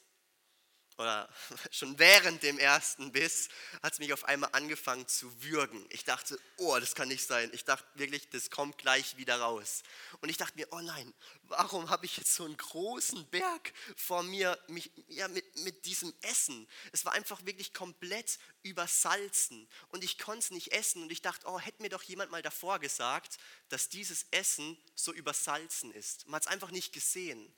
oder 0.99 1.29
schon 1.71 1.99
während 1.99 2.43
dem 2.43 2.59
ersten 2.59 3.13
Biss 3.13 3.49
hat 3.83 3.95
es 3.95 3.99
mich 3.99 4.13
auf 4.13 4.25
einmal 4.25 4.51
angefangen 4.53 5.07
zu 5.09 5.43
würgen. 5.43 5.85
Ich 5.91 6.05
dachte, 6.05 6.39
oh, 6.57 6.79
das 6.79 6.95
kann 6.95 7.09
nicht 7.09 7.27
sein. 7.27 7.51
Ich 7.53 7.65
dachte 7.65 7.87
wirklich, 7.95 8.29
das 8.31 8.51
kommt 8.51 8.79
gleich 8.79 9.17
wieder 9.17 9.41
raus. 9.41 9.83
Und 10.21 10.29
ich 10.29 10.37
dachte 10.37 10.57
mir, 10.57 10.69
oh 10.71 10.81
nein, 10.81 11.13
warum 11.45 11.91
habe 11.91 12.07
ich 12.07 12.17
jetzt 12.17 12.35
so 12.35 12.45
einen 12.45 12.57
großen 12.57 13.27
Berg 13.31 13.73
vor 13.97 14.23
mir 14.23 14.59
mich, 14.69 14.91
ja, 15.09 15.29
mit, 15.29 15.45
mit 15.57 15.85
diesem 15.87 16.13
Essen? 16.23 16.69
Es 16.93 17.05
war 17.05 17.13
einfach 17.13 17.45
wirklich 17.45 17.75
komplett 17.75 18.39
übersalzen 18.63 19.69
und 19.89 20.05
ich 20.05 20.19
konnte 20.19 20.41
es 20.41 20.51
nicht 20.51 20.73
essen. 20.73 21.03
Und 21.03 21.13
ich 21.13 21.23
dachte, 21.23 21.47
oh, 21.47 21.59
hätte 21.59 21.83
mir 21.83 21.91
doch 21.91 22.03
jemand 22.03 22.31
mal 22.31 22.43
davor 22.43 22.79
gesagt, 22.79 23.39
dass 23.69 23.89
dieses 23.89 24.27
Essen 24.31 24.79
so 24.95 25.13
übersalzen 25.13 25.93
ist. 25.93 26.27
Man 26.27 26.37
hat 26.37 26.47
es 26.47 26.49
einfach 26.49 26.71
nicht 26.71 26.93
gesehen. 26.93 27.53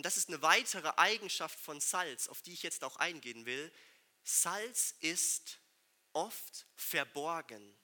Und 0.00 0.04
das 0.04 0.16
ist 0.16 0.28
eine 0.28 0.40
weitere 0.40 0.90
Eigenschaft 0.96 1.60
von 1.60 1.78
Salz, 1.78 2.28
auf 2.28 2.40
die 2.40 2.54
ich 2.54 2.62
jetzt 2.62 2.84
auch 2.84 2.96
eingehen 2.96 3.44
will. 3.44 3.70
Salz 4.24 4.94
ist 5.00 5.58
oft 6.14 6.64
verborgen. 6.74 7.76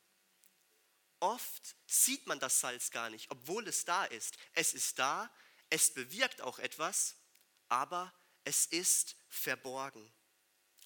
Oft 1.21 1.77
sieht 1.87 2.27
man 2.27 2.41
das 2.41 2.59
Salz 2.59 2.91
gar 2.91 3.11
nicht, 3.11 3.31
obwohl 3.31 3.69
es 3.69 3.85
da 3.85 4.07
ist. 4.07 4.39
Es 4.55 4.73
ist 4.73 4.99
da, 4.99 5.31
es 5.69 5.93
bewirkt 5.93 6.41
auch 6.41 6.59
etwas, 6.59 7.17
aber 7.69 8.11
es 8.45 8.65
ist 8.65 9.15
verborgen. 9.29 10.11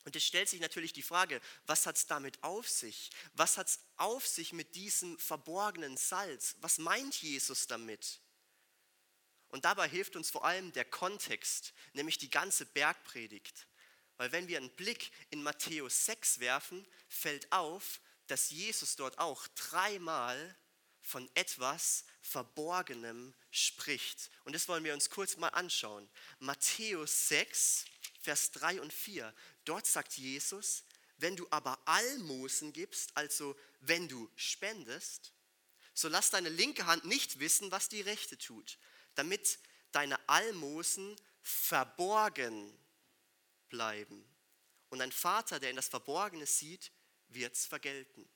Und 0.03 0.17
es 0.17 0.27
stellt 0.27 0.49
sich 0.49 0.59
natürlich 0.59 0.95
die 0.95 1.01
Frage, 1.01 1.41
was 1.65 1.87
hat 1.87 1.97
es 1.97 2.09
damit 2.09 2.43
auf 2.43 2.69
sich? 2.69 3.13
Was 3.35 3.57
hat 3.57 3.69
es 3.69 3.79
auf 3.99 4.27
sich 4.27 4.53
mit 4.53 4.75
diesem 4.75 5.17
verborgenen 5.17 5.97
Salz? 5.97 6.57
Was 6.59 6.79
meint 6.79 7.23
Jesus 7.23 7.69
damit? 7.69 8.21
Und 9.51 9.65
dabei 9.65 9.89
hilft 9.89 10.17
uns 10.17 10.31
vor 10.31 10.45
allem 10.45 10.73
der 10.73 10.85
Kontext, 10.85 11.75
nämlich 11.93 12.19
die 12.19 12.31
ganze 12.31 12.67
Bergpredigt. 12.67 13.67
Weil 14.17 14.33
wenn 14.33 14.49
wir 14.49 14.59
einen 14.59 14.71
Blick 14.71 15.11
in 15.31 15.43
Matthäus 15.43 16.07
6 16.07 16.41
werfen, 16.41 16.87
fällt 17.09 17.51
auf, 17.53 18.01
dass 18.27 18.51
Jesus 18.51 18.97
dort 18.97 19.19
auch 19.19 19.47
dreimal 19.49 20.57
von 21.01 21.29
etwas 21.35 22.05
Verborgenem 22.23 23.35
spricht. 23.51 24.31
Und 24.45 24.55
das 24.55 24.69
wollen 24.69 24.85
wir 24.85 24.95
uns 24.95 25.11
kurz 25.11 25.37
mal 25.37 25.49
anschauen. 25.49 26.09
Matthäus 26.39 27.29
6, 27.29 27.87
Vers 28.21 28.51
3 28.53 28.81
und 28.81 28.93
4. 28.93 29.35
Dort 29.65 29.87
sagt 29.87 30.13
Jesus, 30.15 30.85
wenn 31.17 31.37
du 31.37 31.47
aber 31.51 31.79
Almosen 31.87 32.73
gibst, 32.73 33.17
also 33.17 33.57
wenn 33.81 34.09
du 34.09 34.31
spendest, 34.37 35.33
so 35.95 36.09
lass 36.09 36.31
deine 36.31 36.49
linke 36.49 36.87
Hand 36.87 37.05
nicht 37.05 37.41
wissen, 37.41 37.71
was 37.71 37.89
die 37.89 38.01
rechte 38.01 38.39
tut, 38.39 38.79
damit 39.15 39.59
deine 39.93 40.19
Almosen 40.29 41.17
verborgen 41.43 42.79
bleiben. 43.69 44.25
Und 44.89 45.01
ein 45.01 45.13
Vater, 45.13 45.61
der 45.61 45.71
in 45.71 45.77
das 45.77 45.89
Verborgene 45.89 46.47
sieht, 46.47 46.91
wird 47.29 47.55
es 47.55 47.67
vergelten. 47.67 48.29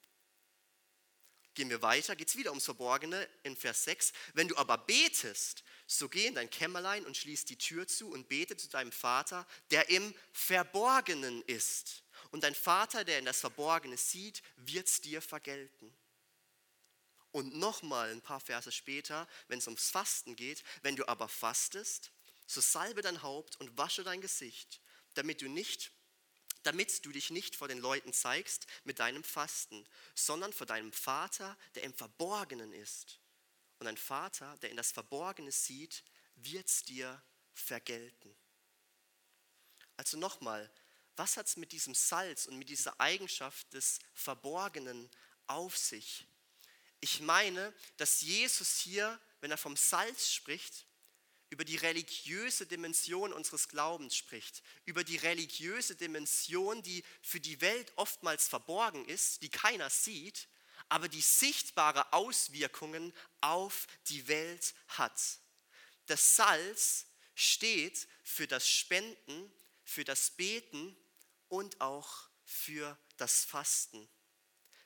Gehen 1.55 1.71
wir 1.71 1.83
weiter, 1.83 2.17
geht 2.17 2.29
es 2.29 2.37
wieder 2.37 2.51
ums 2.51 2.65
Verborgene 2.65 3.29
in 3.45 3.57
Vers 3.57 3.85
6. 3.85 4.13
Wenn 4.33 4.49
du 4.49 4.57
aber 4.57 4.77
betest, 4.77 5.63
so 5.87 6.09
geh 6.09 6.27
in 6.27 6.35
dein 6.35 6.51
Kämmerlein 6.51 7.07
und 7.07 7.17
schließ 7.17 7.45
die 7.45 7.59
Tür 7.59 7.87
zu 7.87 8.11
und 8.11 8.29
bete 8.29 8.57
zu 8.57 8.69
deinem 8.69 8.91
Vater, 8.91 9.47
der 9.71 9.89
im 9.89 10.15
Verborgenen 10.33 11.43
ist. 11.43 12.03
Und 12.33 12.43
dein 12.43 12.57
Vater, 12.57 13.05
der 13.05 13.21
in 13.21 13.25
das 13.25 13.39
Verborgene 13.41 13.97
sieht, 13.97 14.43
wird 14.57 14.89
es 14.89 15.01
dir 15.01 15.23
vergelten. 15.23 15.97
Und 17.35 17.57
nochmal 17.57 18.13
ein 18.13 18.21
paar 18.21 18.39
Verse 18.39 18.71
später, 18.71 19.27
wenn 19.49 19.59
es 19.59 19.67
ums 19.67 19.91
Fasten 19.91 20.37
geht, 20.37 20.63
wenn 20.83 20.95
du 20.95 21.09
aber 21.09 21.27
fastest, 21.27 22.13
so 22.47 22.61
salbe 22.61 23.03
dein 23.03 23.23
Haupt 23.23 23.57
und 23.57 23.77
wasche 23.77 24.05
dein 24.05 24.21
Gesicht, 24.21 24.81
damit 25.15 25.43
du 25.43 25.49
nicht 25.49 25.91
damit 26.63 27.05
du 27.05 27.13
dich 27.13 27.29
nicht 27.29 27.57
vor 27.57 27.69
den 27.69 27.79
Leuten 27.79 28.15
zeigst 28.15 28.67
mit 28.85 28.99
deinem 28.99 29.23
Fasten, 29.23 29.87
sondern 30.15 30.53
vor 30.53 30.67
deinem 30.67 30.95
Vater, 30.95 31.59
der 31.75 31.83
im 31.83 31.93
Verborgenen 31.93 32.73
ist. 32.73 33.21
Und 33.81 33.87
ein 33.87 33.99
Vater, 33.99 34.57
der 34.59 34.71
in 34.71 34.77
das 34.79 34.91
Verborgene 34.91 35.53
sieht, 35.53 36.05
wird 36.37 36.67
es 36.67 36.83
dir 36.85 37.23
vergelten. 37.53 38.35
Also 39.99 40.17
nochmal, 40.17 40.73
was 41.17 41.37
hat 41.37 41.49
es 41.49 41.57
mit 41.57 41.73
diesem 41.73 41.95
Salz 41.95 42.47
und 42.47 42.57
mit 42.57 42.71
dieser 42.71 42.99
Eigenschaft 42.99 43.71
des 43.75 43.99
Verborgenen 44.15 45.11
auf 45.47 45.77
sich? 45.77 46.27
Ich 47.05 47.21
meine, 47.21 47.75
dass 47.99 48.23
Jesus 48.23 48.79
hier, 48.79 49.21
wenn 49.43 49.51
er 49.51 49.59
vom 49.59 49.77
Salz 49.77 50.31
spricht, 50.31 50.87
über 51.51 51.63
die 51.63 51.77
religiöse 51.77 52.65
Dimension 52.65 53.31
unseres 53.35 53.69
Glaubens 53.69 54.17
spricht, 54.17 54.63
über 54.87 55.05
die 55.05 55.19
religiöse 55.19 55.97
Dimension, 55.97 56.83
die 56.83 57.05
für 57.21 57.41
die 57.41 57.61
Welt 57.61 57.93
oftmals 57.97 58.49
verborgen 58.49 59.05
ist, 59.05 59.43
die 59.43 59.51
keiner 59.51 59.91
sieht, 59.91 60.49
aber 60.89 61.11
die 61.11 61.21
sichtbare 61.21 62.11
Auswirkungen 62.15 63.13
auf 63.43 63.87
die 64.09 64.27
Welt 64.27 64.75
hat. 64.89 65.21
Das 66.07 66.37
Salz 66.37 67.05
steht 67.35 68.09
für 68.23 68.47
das 68.47 68.67
Spenden, 68.67 69.53
für 69.85 70.05
das 70.05 70.31
Beten 70.31 70.97
und 71.49 71.83
auch 71.83 72.31
für 72.47 72.99
das 73.19 73.45
Fasten. 73.45 74.09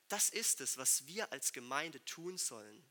Das 0.08 0.30
ist 0.30 0.60
es, 0.60 0.78
was 0.78 1.06
wir 1.06 1.30
als 1.32 1.52
Gemeinde 1.52 2.04
tun 2.04 2.38
sollen. 2.38 2.84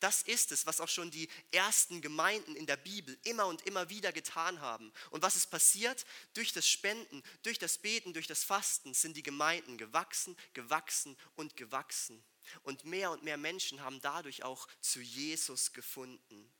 Das 0.00 0.22
ist 0.22 0.52
es, 0.52 0.66
was 0.66 0.80
auch 0.80 0.88
schon 0.88 1.10
die 1.10 1.28
ersten 1.50 2.00
Gemeinden 2.00 2.56
in 2.56 2.66
der 2.66 2.76
Bibel 2.76 3.18
immer 3.24 3.46
und 3.46 3.62
immer 3.62 3.88
wieder 3.88 4.12
getan 4.12 4.60
haben. 4.60 4.92
Und 5.10 5.22
was 5.22 5.36
ist 5.36 5.50
passiert? 5.50 6.04
Durch 6.34 6.52
das 6.52 6.68
Spenden, 6.68 7.22
durch 7.42 7.58
das 7.58 7.78
Beten, 7.78 8.12
durch 8.12 8.26
das 8.26 8.44
Fasten 8.44 8.94
sind 8.94 9.16
die 9.16 9.22
Gemeinden 9.22 9.78
gewachsen, 9.78 10.36
gewachsen 10.52 11.16
und 11.36 11.56
gewachsen. 11.56 12.22
Und 12.62 12.84
mehr 12.84 13.10
und 13.10 13.22
mehr 13.22 13.36
Menschen 13.36 13.80
haben 13.80 14.00
dadurch 14.00 14.42
auch 14.42 14.68
zu 14.80 15.00
Jesus 15.00 15.72
gefunden. 15.72 16.52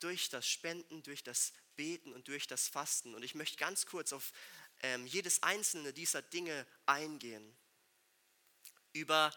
Durch 0.00 0.28
das 0.28 0.48
Spenden, 0.48 1.02
durch 1.02 1.24
das 1.24 1.52
Beten 1.74 2.12
und 2.12 2.28
durch 2.28 2.46
das 2.46 2.68
Fasten. 2.68 3.14
Und 3.14 3.24
ich 3.24 3.34
möchte 3.34 3.56
ganz 3.56 3.86
kurz 3.86 4.12
auf 4.12 4.32
ähm, 4.82 5.06
jedes 5.06 5.42
einzelne 5.42 5.92
dieser 5.92 6.22
Dinge 6.22 6.66
eingehen. 6.86 7.56
Über 8.92 9.32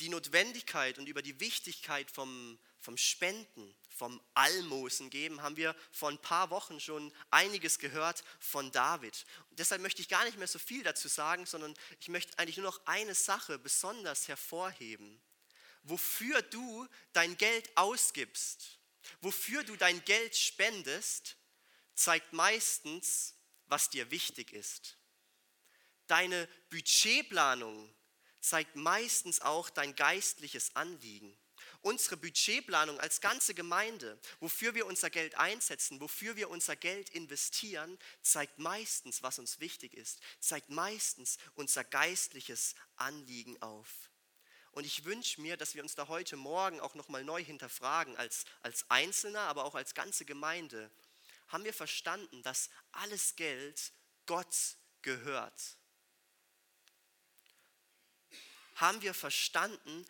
die 0.00 0.08
Notwendigkeit 0.08 0.98
und 0.98 1.08
über 1.08 1.22
die 1.22 1.40
Wichtigkeit 1.40 2.10
vom, 2.10 2.58
vom 2.78 2.96
Spenden, 2.96 3.74
vom 3.88 4.20
Almosen 4.34 5.08
geben, 5.08 5.42
haben 5.42 5.56
wir 5.56 5.74
vor 5.90 6.10
ein 6.10 6.20
paar 6.20 6.50
Wochen 6.50 6.80
schon 6.80 7.12
einiges 7.30 7.78
gehört 7.78 8.22
von 8.38 8.70
David. 8.72 9.24
Und 9.50 9.58
deshalb 9.58 9.80
möchte 9.80 10.02
ich 10.02 10.08
gar 10.08 10.24
nicht 10.24 10.36
mehr 10.36 10.46
so 10.46 10.58
viel 10.58 10.82
dazu 10.82 11.08
sagen, 11.08 11.46
sondern 11.46 11.74
ich 12.00 12.08
möchte 12.08 12.38
eigentlich 12.38 12.58
nur 12.58 12.66
noch 12.66 12.86
eine 12.86 13.14
Sache 13.14 13.58
besonders 13.58 14.28
hervorheben. 14.28 15.20
Wofür 15.82 16.42
du 16.42 16.86
dein 17.12 17.36
Geld 17.38 17.70
ausgibst, 17.76 18.78
wofür 19.20 19.62
du 19.62 19.76
dein 19.76 20.04
Geld 20.04 20.36
spendest, 20.36 21.36
zeigt 21.94 22.32
meistens, 22.32 23.35
was 23.66 23.90
dir 23.90 24.10
wichtig 24.10 24.52
ist. 24.52 24.96
Deine 26.06 26.48
Budgetplanung 26.70 27.94
zeigt 28.40 28.76
meistens 28.76 29.40
auch 29.40 29.70
dein 29.70 29.94
geistliches 29.96 30.74
Anliegen. 30.76 31.36
Unsere 31.80 32.16
Budgetplanung 32.16 32.98
als 33.00 33.20
ganze 33.20 33.54
Gemeinde, 33.54 34.20
wofür 34.40 34.74
wir 34.74 34.86
unser 34.86 35.10
Geld 35.10 35.36
einsetzen, 35.36 36.00
wofür 36.00 36.36
wir 36.36 36.50
unser 36.50 36.76
Geld 36.76 37.10
investieren, 37.10 37.98
zeigt 38.22 38.58
meistens, 38.58 39.22
was 39.22 39.38
uns 39.38 39.60
wichtig 39.60 39.94
ist, 39.94 40.20
zeigt 40.40 40.70
meistens 40.70 41.38
unser 41.54 41.84
geistliches 41.84 42.74
Anliegen 42.96 43.60
auf. 43.62 44.10
Und 44.72 44.84
ich 44.84 45.04
wünsche 45.04 45.40
mir, 45.40 45.56
dass 45.56 45.74
wir 45.74 45.82
uns 45.82 45.94
da 45.94 46.08
heute 46.08 46.36
Morgen 46.36 46.80
auch 46.80 46.94
nochmal 46.94 47.24
neu 47.24 47.42
hinterfragen, 47.42 48.16
als, 48.16 48.44
als 48.62 48.90
Einzelner, 48.90 49.40
aber 49.40 49.64
auch 49.64 49.74
als 49.74 49.94
ganze 49.94 50.24
Gemeinde. 50.24 50.90
Haben 51.48 51.64
wir 51.64 51.74
verstanden, 51.74 52.42
dass 52.42 52.70
alles 52.92 53.36
Geld 53.36 53.92
Gott 54.26 54.76
gehört? 55.02 55.76
haben 58.76 59.02
wir 59.02 59.14
verstanden, 59.14 60.06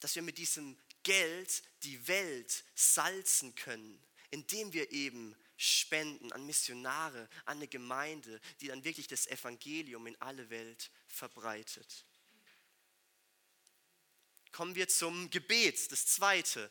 dass 0.00 0.14
wir 0.14 0.22
mit 0.22 0.38
diesem 0.38 0.76
Geld 1.02 1.62
die 1.82 2.06
Welt 2.06 2.64
salzen 2.74 3.54
können, 3.54 4.00
indem 4.30 4.72
wir 4.72 4.92
eben 4.92 5.34
spenden 5.56 6.32
an 6.32 6.46
Missionare, 6.46 7.28
an 7.44 7.58
eine 7.58 7.68
Gemeinde, 7.68 8.40
die 8.60 8.68
dann 8.68 8.84
wirklich 8.84 9.08
das 9.08 9.26
Evangelium 9.26 10.06
in 10.06 10.20
alle 10.20 10.50
Welt 10.50 10.90
verbreitet. 11.06 12.04
Kommen 14.52 14.74
wir 14.74 14.88
zum 14.88 15.30
Gebet, 15.30 15.90
das 15.92 16.06
zweite. 16.06 16.70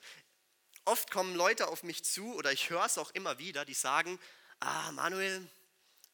Oft 0.88 1.12
kommen 1.12 1.36
Leute 1.36 1.68
auf 1.68 1.84
mich 1.84 2.04
zu 2.04 2.34
oder 2.36 2.52
ich 2.52 2.70
höre 2.70 2.86
es 2.86 2.98
auch 2.98 3.12
immer 3.12 3.38
wieder, 3.38 3.66
die 3.66 3.74
sagen, 3.74 4.20
ah 4.60 4.92
Manuel, 4.94 5.48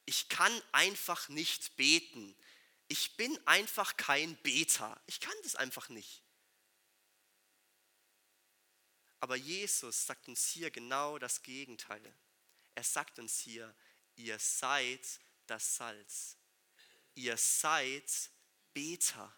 ich 0.05 0.29
kann 0.29 0.61
einfach 0.71 1.29
nicht 1.29 1.75
beten 1.77 2.35
ich 2.93 3.17
bin 3.17 3.35
einfach 3.47 3.97
kein 3.97 4.35
Beter. 4.43 5.01
Ich 5.07 5.19
kann 5.19 5.33
das 5.41 5.55
einfach 5.55 5.89
nicht. 5.89 6.21
Aber 9.19 9.35
Jesus 9.35 10.05
sagt 10.05 10.27
uns 10.27 10.47
hier 10.47 10.69
genau 10.69 11.17
das 11.17 11.41
Gegenteil. 11.41 12.15
Er 12.75 12.83
sagt 12.83 13.17
uns 13.17 13.39
hier, 13.39 13.73
ihr 14.15 14.37
seid 14.37 15.19
das 15.47 15.77
Salz. 15.77 16.37
Ihr 17.15 17.35
seid 17.35 18.29
Beter. 18.73 19.33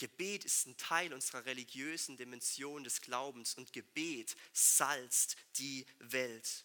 Gebet 0.00 0.46
ist 0.46 0.66
ein 0.66 0.78
Teil 0.78 1.12
unserer 1.12 1.44
religiösen 1.44 2.16
Dimension 2.16 2.84
des 2.84 3.02
Glaubens 3.02 3.52
und 3.52 3.74
Gebet 3.74 4.34
salzt 4.54 5.36
die 5.58 5.84
Welt. 5.98 6.64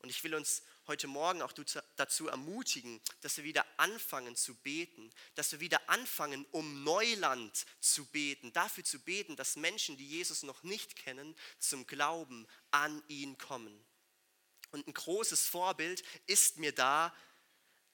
Und 0.00 0.08
ich 0.08 0.24
will 0.24 0.34
uns 0.34 0.64
heute 0.88 1.06
Morgen 1.06 1.40
auch 1.40 1.52
dazu 1.52 2.26
ermutigen, 2.26 3.00
dass 3.20 3.36
wir 3.36 3.44
wieder 3.44 3.64
anfangen 3.76 4.34
zu 4.34 4.56
beten, 4.56 5.08
dass 5.36 5.52
wir 5.52 5.60
wieder 5.60 5.88
anfangen, 5.88 6.44
um 6.50 6.82
Neuland 6.82 7.64
zu 7.78 8.04
beten, 8.06 8.52
dafür 8.52 8.82
zu 8.82 8.98
beten, 8.98 9.36
dass 9.36 9.54
Menschen, 9.54 9.96
die 9.96 10.08
Jesus 10.08 10.42
noch 10.42 10.64
nicht 10.64 10.96
kennen, 10.96 11.36
zum 11.60 11.86
Glauben 11.86 12.48
an 12.72 13.04
ihn 13.06 13.38
kommen. 13.38 13.86
Und 14.72 14.84
ein 14.88 14.94
großes 14.94 15.46
Vorbild 15.46 16.02
ist 16.26 16.56
mir 16.56 16.72
da 16.72 17.14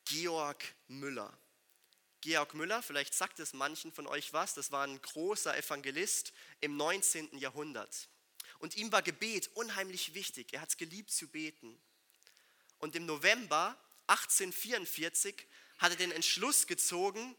Georg 0.06 0.64
Müller. 0.88 1.38
Georg 2.20 2.54
Müller, 2.54 2.82
vielleicht 2.82 3.14
sagt 3.14 3.38
es 3.38 3.52
manchen 3.52 3.92
von 3.92 4.06
euch 4.06 4.32
was, 4.32 4.54
das 4.54 4.72
war 4.72 4.86
ein 4.86 5.00
großer 5.00 5.56
Evangelist 5.56 6.32
im 6.60 6.76
19. 6.76 7.38
Jahrhundert. 7.38 8.08
Und 8.58 8.76
ihm 8.76 8.90
war 8.90 9.02
Gebet 9.02 9.50
unheimlich 9.54 10.14
wichtig. 10.14 10.52
Er 10.52 10.62
hat 10.62 10.70
es 10.70 10.76
geliebt 10.76 11.10
zu 11.10 11.28
beten. 11.28 11.78
Und 12.78 12.96
im 12.96 13.06
November 13.06 13.78
1844 14.06 15.46
hat 15.78 15.92
er 15.92 15.96
den 15.96 16.12
Entschluss 16.12 16.66
gezogen, 16.66 17.36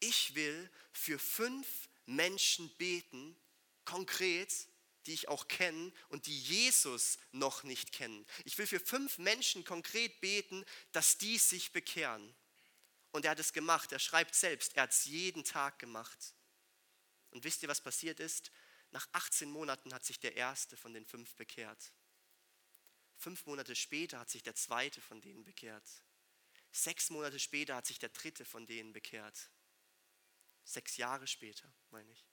ich 0.00 0.34
will 0.34 0.70
für 0.92 1.18
fünf 1.18 1.88
Menschen 2.06 2.68
beten, 2.76 3.36
konkret, 3.84 4.52
die 5.06 5.14
ich 5.14 5.28
auch 5.28 5.48
kenne 5.48 5.92
und 6.08 6.26
die 6.26 6.38
Jesus 6.38 7.18
noch 7.32 7.62
nicht 7.62 7.92
kennen. 7.92 8.26
Ich 8.44 8.58
will 8.58 8.66
für 8.66 8.80
fünf 8.80 9.18
Menschen 9.18 9.64
konkret 9.64 10.20
beten, 10.20 10.64
dass 10.92 11.18
die 11.18 11.38
sich 11.38 11.72
bekehren. 11.72 12.34
Und 13.12 13.24
er 13.24 13.32
hat 13.32 13.38
es 13.38 13.52
gemacht, 13.52 13.92
er 13.92 13.98
schreibt 13.98 14.34
selbst, 14.34 14.74
er 14.76 14.84
hat 14.84 14.90
es 14.90 15.04
jeden 15.04 15.44
Tag 15.44 15.78
gemacht. 15.78 16.34
Und 17.30 17.44
wisst 17.44 17.62
ihr, 17.62 17.68
was 17.68 17.80
passiert 17.80 18.20
ist? 18.20 18.50
Nach 18.90 19.08
18 19.12 19.50
Monaten 19.50 19.94
hat 19.94 20.04
sich 20.04 20.18
der 20.18 20.36
erste 20.36 20.76
von 20.76 20.92
den 20.92 21.06
fünf 21.06 21.34
bekehrt. 21.36 21.92
Fünf 23.16 23.46
Monate 23.46 23.76
später 23.76 24.18
hat 24.18 24.30
sich 24.30 24.42
der 24.42 24.54
zweite 24.54 25.00
von 25.00 25.20
denen 25.20 25.44
bekehrt. 25.44 25.88
Sechs 26.72 27.10
Monate 27.10 27.38
später 27.38 27.76
hat 27.76 27.86
sich 27.86 27.98
der 27.98 28.08
dritte 28.08 28.44
von 28.44 28.66
denen 28.66 28.92
bekehrt. 28.92 29.50
Sechs 30.64 30.96
Jahre 30.96 31.26
später, 31.26 31.72
meine 31.90 32.10
ich. 32.10 32.26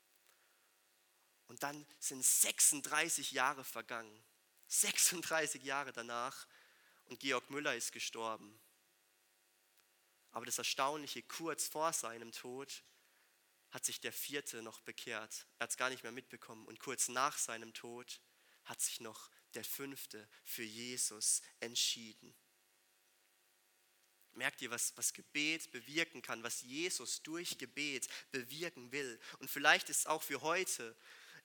Und 1.48 1.64
dann 1.64 1.86
sind 2.00 2.24
36 2.24 3.32
Jahre 3.32 3.64
vergangen. 3.64 4.24
36 4.68 5.64
Jahre 5.64 5.92
danach 5.92 6.48
und 7.06 7.20
Georg 7.20 7.50
Müller 7.50 7.76
ist 7.76 7.92
gestorben. 7.92 8.60
Aber 10.32 10.46
das 10.46 10.58
Erstaunliche, 10.58 11.24
kurz 11.24 11.68
vor 11.68 11.92
seinem 11.94 12.32
Tod 12.32 12.84
hat 13.72 13.86
sich 13.86 14.00
der 14.00 14.14
vierte 14.14 14.62
noch 14.62 14.82
bekehrt. 14.82 15.48
Er 15.58 15.64
hat 15.64 15.72
es 15.72 15.78
gar 15.78 15.90
nicht 15.90 16.04
mehr 16.04 16.12
mitbekommen. 16.12 16.66
Und 16.66 16.80
kurz 16.80 17.08
nach 17.08 17.38
seinem 17.38 17.74
Tod 17.74 18.22
hat 18.66 18.82
sich 18.82 19.00
noch 19.00 19.30
der 19.54 19.64
fünfte 19.64 20.28
für 20.44 20.64
Jesus 20.64 21.42
entschieden. 21.60 22.36
Merkt 24.34 24.62
ihr, 24.62 24.70
was, 24.72 24.96
was 24.96 25.14
Gebet 25.14 25.72
bewirken 25.72 26.22
kann, 26.22 26.44
was 26.44 26.62
Jesus 26.62 27.22
durch 27.24 27.58
Gebet 27.58 28.08
bewirken 28.32 28.92
will? 28.92 29.20
Und 29.40 29.50
vielleicht 29.50 29.90
ist 29.90 30.00
es 30.00 30.06
auch 30.06 30.22
für 30.22 30.42
heute 30.42 30.96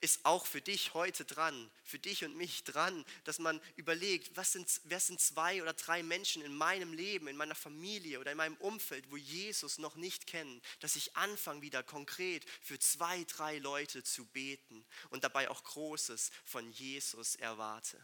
ist 0.05 0.27
auch 0.27 0.45
für 0.45 0.61
dich 0.61 0.93
heute 0.93 1.25
dran, 1.25 1.71
für 1.83 1.99
dich 1.99 2.25
und 2.25 2.37
mich 2.37 2.63
dran, 2.63 3.05
dass 3.25 3.39
man 3.39 3.59
überlegt, 3.77 4.37
was 4.37 4.53
sind, 4.53 4.69
wer 4.85 5.01
sind 5.01 5.19
zwei 5.19 5.63
oder 5.63 5.73
drei 5.73 6.03
Menschen 6.03 6.43
in 6.43 6.55
meinem 6.55 6.93
Leben, 6.93 7.27
in 7.27 7.39
meiner 7.39 7.55
Familie 7.55 8.21
oder 8.21 8.31
in 8.31 8.37
meinem 8.37 8.57
Umfeld, 8.59 9.11
wo 9.11 9.17
Jesus 9.17 9.79
noch 9.79 9.97
nicht 9.97 10.27
kennen, 10.27 10.61
dass 10.81 10.95
ich 10.95 11.17
anfange 11.17 11.63
wieder 11.63 11.83
konkret 11.83 12.45
für 12.61 12.79
zwei, 12.79 13.25
drei 13.25 13.59
Leute 13.59 14.05
zu 14.05 14.27
beten 14.27 14.85
und 15.09 15.25
dabei 15.25 15.49
auch 15.49 15.65
Großes 15.65 16.31
von 16.45 16.71
Jesus 16.71 17.37
erwarte. 17.37 17.99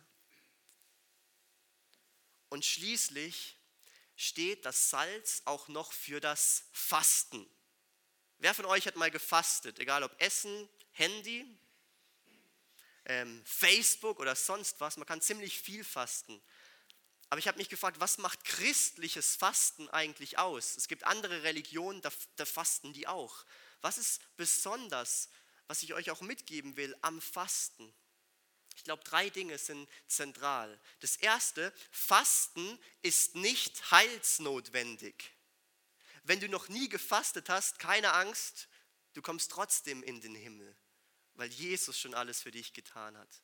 Und 2.49 2.65
schließlich 2.65 3.59
steht 4.17 4.65
das 4.65 4.89
Salz 4.89 5.43
auch 5.45 5.69
noch 5.69 5.93
für 5.93 6.21
das 6.21 6.65
Fasten. 6.73 7.47
Wer 8.39 8.55
von 8.55 8.65
euch 8.65 8.87
hat 8.87 8.97
mal 8.97 9.11
gefastet, 9.11 9.79
egal 9.79 10.03
ob 10.03 10.19
Essen, 10.19 10.67
Handy, 10.93 11.47
ähm, 13.11 13.43
Facebook 13.45 14.21
oder 14.21 14.37
sonst 14.37 14.81
was. 14.81 14.97
Man 14.97 15.07
kann 15.07 15.21
ziemlich 15.21 15.61
viel 15.61 15.83
fasten. 15.83 16.41
Aber 17.29 17.41
ich 17.41 17.49
habe 17.49 17.59
mich 17.59 17.69
gefragt, 17.69 17.99
was 17.99 18.19
macht 18.19 18.45
christliches 18.45 19.37
Fasten 19.37 19.89
eigentlich 19.91 20.39
aus? 20.39 20.77
Es 20.77 20.87
gibt 20.87 21.05
andere 21.05 21.43
Religionen, 21.43 22.01
da, 22.03 22.11
da 22.37 22.45
fasten 22.45 22.93
die 22.93 23.09
auch. 23.09 23.45
Was 23.81 23.99
ist 23.99 24.21
besonders, 24.37 25.29
was 25.67 25.83
ich 25.83 25.93
euch 25.95 26.11
auch 26.11 26.21
mitgeben 26.21 26.77
will 26.77 26.97
am 27.03 27.21
Fasten? 27.21 27.93
Ich 28.77 28.85
glaube, 28.85 29.03
drei 29.03 29.29
Dinge 29.29 29.59
sind 29.59 29.89
zentral. 30.07 30.81
Das 31.01 31.17
erste, 31.17 31.73
Fasten 31.91 32.79
ist 33.03 33.35
nicht 33.35 33.91
heilsnotwendig. 33.91 35.33
Wenn 36.23 36.41
du 36.41 36.49
noch 36.49 36.69
nie 36.69 36.89
gefastet 36.89 37.49
hast, 37.49 37.79
keine 37.81 38.13
Angst, 38.13 38.69
du 39.15 39.23
kommst 39.23 39.51
trotzdem 39.51 40.03
in 40.03 40.21
den 40.21 40.35
Himmel, 40.35 40.77
weil 41.41 41.51
Jesus 41.51 41.99
schon 41.99 42.15
alles 42.15 42.43
für 42.43 42.51
dich 42.51 42.73
getan 42.75 43.17
hat. 43.17 43.43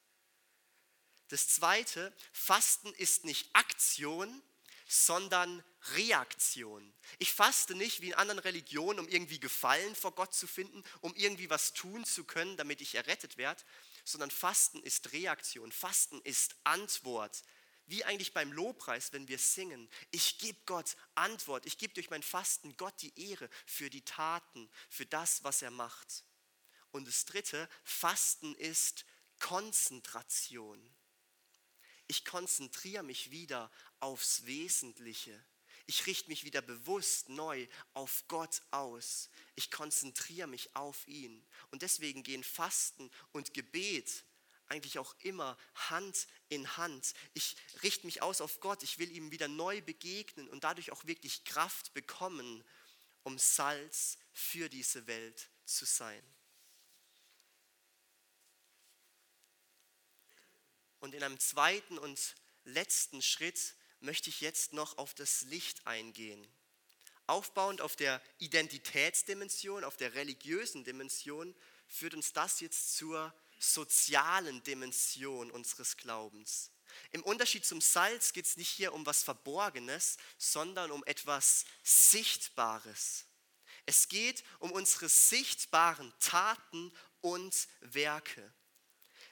Das 1.29 1.49
zweite, 1.49 2.15
Fasten 2.33 2.93
ist 2.95 3.25
nicht 3.25 3.49
Aktion, 3.55 4.43
sondern 4.87 5.65
Reaktion. 5.95 6.95
Ich 7.19 7.33
faste 7.33 7.75
nicht 7.75 8.01
wie 8.01 8.09
in 8.09 8.15
anderen 8.15 8.39
Religionen, 8.39 9.01
um 9.01 9.09
irgendwie 9.09 9.41
Gefallen 9.41 9.97
vor 9.97 10.15
Gott 10.15 10.35
zu 10.35 10.47
finden, 10.47 10.85
um 11.01 11.15
irgendwie 11.17 11.51
was 11.51 11.73
tun 11.73 12.05
zu 12.05 12.25
können, 12.25 12.57
damit 12.57 12.81
ich 12.81 12.95
errettet 12.95 13.37
werde, 13.37 13.63
sondern 14.05 14.31
Fasten 14.31 14.83
ist 14.83 15.13
Reaktion, 15.13 15.73
Fasten 15.73 16.21
ist 16.23 16.55
Antwort. 16.63 17.43
Wie 17.87 18.05
eigentlich 18.05 18.35
beim 18.35 18.53
Lobpreis, 18.53 19.13
wenn 19.13 19.29
wir 19.29 19.39
singen. 19.39 19.89
Ich 20.11 20.39
gebe 20.39 20.59
Gott 20.67 20.97
Antwort. 21.15 21.67
Ich 21.67 21.79
gebe 21.79 21.95
durch 21.95 22.11
mein 22.11 22.23
Fasten 22.23 22.77
Gott 22.77 23.01
die 23.01 23.31
Ehre 23.31 23.49
für 23.65 23.91
die 23.91 24.05
Taten, 24.05 24.69
für 24.91 25.07
das, 25.07 25.45
was 25.45 25.63
er 25.63 25.71
macht. 25.71 26.25
Und 26.97 27.07
das 27.07 27.27
Dritte, 27.27 27.69
Fasten 27.85 28.55
ist 28.55 29.05
Konzentration. 29.39 30.81
Ich 32.07 32.25
konzentriere 32.25 33.03
mich 33.03 33.31
wieder 33.31 33.71
aufs 34.01 34.47
Wesentliche. 34.47 35.45
Ich 35.85 36.07
richte 36.07 36.31
mich 36.31 36.45
wieder 36.45 36.63
bewusst 36.63 37.29
neu 37.29 37.69
auf 37.93 38.25
Gott 38.29 38.63
aus. 38.71 39.29
Ich 39.57 39.71
konzentriere 39.71 40.47
mich 40.47 40.75
auf 40.75 41.07
ihn. 41.07 41.47
Und 41.71 41.83
deswegen 41.83 42.23
gehen 42.23 42.43
Fasten 42.43 43.11
und 43.33 43.53
Gebet 43.53 44.25
eigentlich 44.69 44.99
auch 44.99 45.15
immer 45.21 45.59
Hand 45.75 46.27
in 46.49 46.79
Hand. 46.79 47.13
Ich 47.35 47.57
richte 47.83 48.07
mich 48.07 48.23
aus 48.23 48.41
auf 48.41 48.59
Gott. 48.61 48.83
Ich 48.83 48.99
will 48.99 49.13
ihm 49.13 49.31
wieder 49.31 49.49
neu 49.49 49.83
begegnen 49.83 50.49
und 50.49 50.65
dadurch 50.65 50.93
auch 50.93 51.05
wirklich 51.05 51.45
Kraft 51.45 51.93
bekommen, 51.93 52.65
um 53.23 53.37
Salz 53.39 54.17
für 54.33 54.71
diese 54.71 55.07
Welt 55.07 55.51
zu 55.67 55.85
sein. 55.85 56.36
Und 61.07 61.14
in 61.14 61.23
einem 61.23 61.38
zweiten 61.38 61.99
und 61.99 62.35
letzten 62.64 63.23
Schritt 63.23 63.77
möchte 64.01 64.29
ich 64.29 64.40
jetzt 64.40 64.73
noch 64.73 64.99
auf 64.99 65.14
das 65.14 65.42
Licht 65.42 65.87
eingehen. 65.87 66.45
Aufbauend 67.29 67.81
auf 67.81 67.95
der 67.95 68.21
Identitätsdimension, 68.38 69.85
auf 69.85 69.97
der 69.97 70.14
religiösen 70.14 70.83
Dimension, 70.83 71.55
führt 71.87 72.14
uns 72.14 72.33
das 72.33 72.59
jetzt 72.59 72.97
zur 72.97 73.33
sozialen 73.61 74.64
Dimension 74.64 75.53
unseres 75.53 75.97
Glaubens. 75.97 76.73
Im 77.12 77.23
Unterschied 77.23 77.64
zum 77.64 77.81
Salz 77.81 78.33
geht 78.33 78.47
es 78.47 78.57
nicht 78.57 78.71
hier 78.71 78.92
um 78.92 79.07
was 79.07 79.23
Verborgenes, 79.23 80.16
sondern 80.38 80.90
um 80.90 81.05
etwas 81.05 81.66
Sichtbares. 81.85 83.27
Es 83.85 84.09
geht 84.09 84.42
um 84.59 84.73
unsere 84.73 85.09
sichtbaren 85.09 86.12
Taten 86.19 86.92
und 87.21 87.69
Werke. 87.79 88.53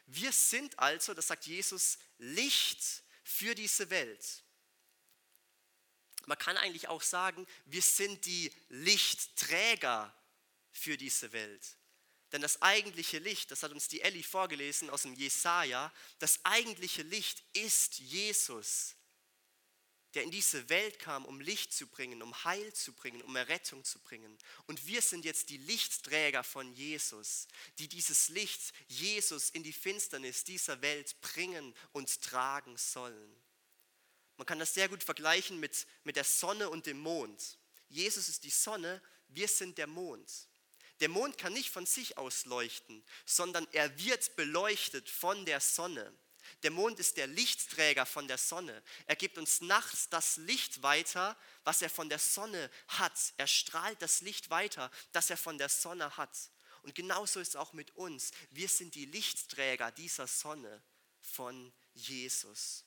Wir 0.06 0.32
sind 0.32 0.78
also, 0.78 1.14
das 1.14 1.26
sagt 1.28 1.46
Jesus, 1.46 1.98
Licht 2.18 3.02
für 3.22 3.54
diese 3.54 3.88
Welt. 3.90 4.42
Man 6.26 6.38
kann 6.38 6.56
eigentlich 6.56 6.88
auch 6.88 7.02
sagen, 7.02 7.46
wir 7.66 7.82
sind 7.82 8.24
die 8.24 8.52
Lichtträger 8.68 10.14
für 10.72 10.96
diese 10.96 11.32
Welt. 11.32 11.76
Denn 12.32 12.42
das 12.42 12.60
eigentliche 12.62 13.18
Licht, 13.18 13.50
das 13.50 13.62
hat 13.62 13.72
uns 13.72 13.88
die 13.88 14.00
Elli 14.00 14.22
vorgelesen 14.22 14.90
aus 14.90 15.02
dem 15.02 15.14
Jesaja, 15.14 15.92
das 16.18 16.44
eigentliche 16.44 17.02
Licht 17.02 17.42
ist 17.52 17.98
Jesus 17.98 18.96
der 20.14 20.22
in 20.22 20.30
diese 20.30 20.68
Welt 20.68 20.98
kam, 20.98 21.24
um 21.24 21.40
Licht 21.40 21.72
zu 21.72 21.86
bringen, 21.86 22.22
um 22.22 22.44
Heil 22.44 22.72
zu 22.72 22.92
bringen, 22.92 23.22
um 23.22 23.34
Errettung 23.34 23.84
zu 23.84 23.98
bringen. 23.98 24.38
Und 24.66 24.86
wir 24.86 25.02
sind 25.02 25.24
jetzt 25.24 25.50
die 25.50 25.56
Lichtträger 25.56 26.44
von 26.44 26.72
Jesus, 26.72 27.48
die 27.78 27.88
dieses 27.88 28.28
Licht 28.28 28.72
Jesus 28.88 29.50
in 29.50 29.62
die 29.62 29.72
Finsternis 29.72 30.44
dieser 30.44 30.80
Welt 30.82 31.20
bringen 31.20 31.74
und 31.92 32.22
tragen 32.22 32.76
sollen. 32.76 33.36
Man 34.36 34.46
kann 34.46 34.58
das 34.58 34.74
sehr 34.74 34.88
gut 34.88 35.02
vergleichen 35.02 35.60
mit, 35.60 35.86
mit 36.04 36.16
der 36.16 36.24
Sonne 36.24 36.70
und 36.70 36.86
dem 36.86 36.98
Mond. 36.98 37.58
Jesus 37.88 38.28
ist 38.28 38.44
die 38.44 38.50
Sonne, 38.50 39.00
wir 39.28 39.48
sind 39.48 39.78
der 39.78 39.86
Mond. 39.86 40.30
Der 41.00 41.08
Mond 41.08 41.38
kann 41.38 41.52
nicht 41.52 41.70
von 41.70 41.86
sich 41.86 42.18
aus 42.18 42.44
leuchten, 42.44 43.04
sondern 43.26 43.66
er 43.72 43.98
wird 43.98 44.36
beleuchtet 44.36 45.08
von 45.08 45.44
der 45.44 45.60
Sonne. 45.60 46.12
Der 46.62 46.70
Mond 46.70 46.98
ist 46.98 47.16
der 47.16 47.26
Lichtträger 47.26 48.06
von 48.06 48.28
der 48.28 48.38
Sonne. 48.38 48.82
Er 49.06 49.16
gibt 49.16 49.38
uns 49.38 49.60
nachts 49.60 50.08
das 50.08 50.36
Licht 50.36 50.82
weiter, 50.82 51.36
was 51.64 51.82
er 51.82 51.90
von 51.90 52.08
der 52.08 52.18
Sonne 52.18 52.70
hat. 52.88 53.18
Er 53.36 53.46
strahlt 53.46 54.00
das 54.02 54.20
Licht 54.20 54.50
weiter, 54.50 54.90
das 55.12 55.30
er 55.30 55.36
von 55.36 55.58
der 55.58 55.68
Sonne 55.68 56.16
hat. 56.16 56.36
Und 56.82 56.94
genauso 56.94 57.40
ist 57.40 57.48
es 57.48 57.56
auch 57.56 57.72
mit 57.72 57.96
uns. 57.96 58.30
Wir 58.50 58.68
sind 58.68 58.94
die 58.94 59.06
Lichtträger 59.06 59.90
dieser 59.90 60.26
Sonne 60.26 60.82
von 61.20 61.72
Jesus. 61.94 62.84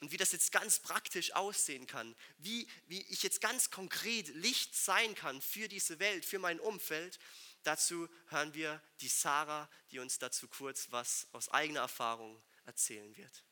Und 0.00 0.12
wie 0.12 0.18
das 0.18 0.32
jetzt 0.32 0.52
ganz 0.52 0.80
praktisch 0.80 1.32
aussehen 1.32 1.86
kann, 1.86 2.14
wie, 2.36 2.68
wie 2.88 3.00
ich 3.04 3.22
jetzt 3.22 3.40
ganz 3.40 3.70
konkret 3.70 4.28
Licht 4.28 4.76
sein 4.76 5.14
kann 5.14 5.40
für 5.40 5.68
diese 5.68 5.98
Welt, 5.98 6.26
für 6.26 6.38
mein 6.38 6.60
Umfeld, 6.60 7.18
Dazu 7.64 8.08
hören 8.28 8.52
wir 8.54 8.80
die 9.00 9.08
Sarah, 9.08 9.68
die 9.90 9.98
uns 9.98 10.18
dazu 10.18 10.48
kurz 10.48 10.92
was 10.92 11.26
aus 11.32 11.48
eigener 11.48 11.80
Erfahrung 11.80 12.42
erzählen 12.64 13.16
wird. 13.16 13.44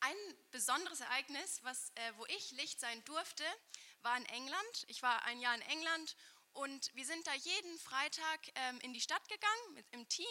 Ein 0.00 0.16
besonderes 0.50 1.00
Ereignis, 1.00 1.60
was, 1.62 1.90
äh, 1.94 2.12
wo 2.16 2.26
ich 2.26 2.50
Licht 2.52 2.78
sein 2.78 3.04
durfte, 3.04 3.44
war 4.02 4.16
in 4.16 4.26
England. 4.26 4.84
Ich 4.88 5.02
war 5.02 5.24
ein 5.24 5.40
Jahr 5.40 5.54
in 5.54 5.62
England 5.62 6.16
und 6.52 6.94
wir 6.94 7.06
sind 7.06 7.26
da 7.26 7.34
jeden 7.34 7.78
Freitag 7.78 8.40
ähm, 8.54 8.80
in 8.80 8.92
die 8.92 9.00
Stadt 9.00 9.26
gegangen 9.28 9.74
mit, 9.74 9.86
im 9.92 10.08
Team 10.08 10.26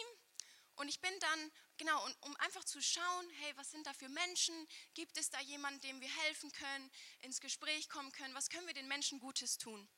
und 0.76 0.88
ich 0.88 1.00
bin 1.00 1.12
dann, 1.20 1.52
genau, 1.82 2.04
und, 2.04 2.16
um 2.22 2.36
einfach 2.36 2.64
zu 2.64 2.80
schauen, 2.80 3.30
hey, 3.40 3.52
was 3.56 3.70
sind 3.72 3.86
da 3.86 3.92
für 3.92 4.08
Menschen? 4.08 4.54
Gibt 4.94 5.16
es 5.16 5.30
da 5.30 5.40
jemanden, 5.40 5.80
dem 5.80 6.00
wir 6.00 6.08
helfen 6.24 6.52
können, 6.52 6.90
ins 7.20 7.40
Gespräch 7.40 7.88
kommen 7.88 8.12
können? 8.12 8.34
Was 8.34 8.50
können 8.50 8.66
wir 8.66 8.74
den 8.74 8.88
Menschen 8.88 9.18
Gutes 9.18 9.58
tun? 9.58 9.88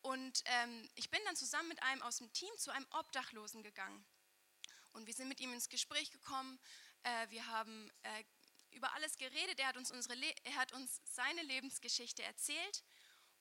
Und 0.00 0.42
ähm, 0.46 0.88
ich 0.96 1.10
bin 1.10 1.20
dann 1.26 1.36
zusammen 1.36 1.68
mit 1.68 1.82
einem 1.82 2.02
aus 2.02 2.18
dem 2.18 2.32
Team 2.32 2.50
zu 2.58 2.72
einem 2.72 2.86
Obdachlosen 2.90 3.62
gegangen. 3.62 4.04
Und 4.92 5.06
wir 5.06 5.14
sind 5.14 5.28
mit 5.28 5.40
ihm 5.40 5.52
ins 5.52 5.68
Gespräch 5.68 6.10
gekommen. 6.10 6.58
Äh, 7.04 7.30
wir 7.30 7.46
haben 7.46 7.90
äh, 8.02 8.24
über 8.70 8.92
alles 8.94 9.16
geredet. 9.16 9.60
Er 9.60 9.68
hat, 9.68 9.76
uns 9.76 9.90
unsere 9.92 10.16
er 10.44 10.54
hat 10.56 10.72
uns 10.72 11.00
seine 11.04 11.42
Lebensgeschichte 11.42 12.22
erzählt. 12.22 12.84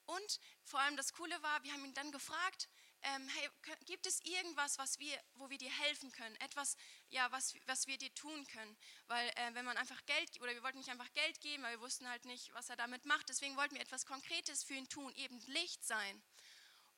Und 0.05 0.39
vor 0.63 0.79
allem 0.79 0.97
das 0.97 1.13
Coole 1.13 1.41
war, 1.41 1.63
wir 1.63 1.73
haben 1.73 1.85
ihn 1.85 1.93
dann 1.93 2.11
gefragt, 2.11 2.69
ähm, 3.03 3.27
hey, 3.29 3.49
gibt 3.85 4.05
es 4.05 4.19
irgendwas, 4.21 4.77
was 4.77 4.99
wir, 4.99 5.19
wo 5.35 5.49
wir 5.49 5.57
dir 5.57 5.71
helfen 5.71 6.11
können? 6.11 6.35
Etwas, 6.37 6.75
ja, 7.09 7.31
was, 7.31 7.55
was 7.65 7.87
wir 7.87 7.97
dir 7.97 8.13
tun 8.13 8.45
können? 8.47 8.77
Weil 9.07 9.29
äh, 9.29 9.53
wenn 9.53 9.65
man 9.65 9.77
einfach 9.77 10.05
Geld, 10.05 10.41
oder 10.41 10.53
wir 10.53 10.63
wollten 10.63 10.79
nicht 10.79 10.89
einfach 10.89 11.11
Geld 11.13 11.39
geben, 11.41 11.63
weil 11.63 11.77
wir 11.77 11.81
wussten 11.81 12.09
halt 12.09 12.25
nicht, 12.25 12.53
was 12.53 12.69
er 12.69 12.75
damit 12.75 13.05
macht. 13.05 13.29
Deswegen 13.29 13.55
wollten 13.55 13.75
wir 13.75 13.81
etwas 13.81 14.05
Konkretes 14.05 14.63
für 14.63 14.73
ihn 14.73 14.89
tun, 14.89 15.13
eben 15.15 15.39
Licht 15.47 15.83
sein. 15.83 16.23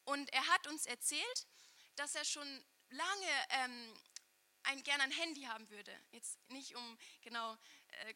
Und 0.05 0.31
er 0.33 0.47
hat 0.47 0.67
uns 0.67 0.85
erzählt, 0.85 1.47
dass 1.95 2.15
er 2.15 2.25
schon 2.25 2.47
lange 2.89 3.45
ähm, 3.49 3.93
ein, 4.63 4.83
gerne 4.83 5.03
ein 5.03 5.12
Handy 5.12 5.43
haben 5.43 5.69
würde. 5.69 5.95
Jetzt 6.12 6.39
nicht 6.49 6.75
um 6.75 6.97
genau 7.21 7.57
äh, 7.88 8.13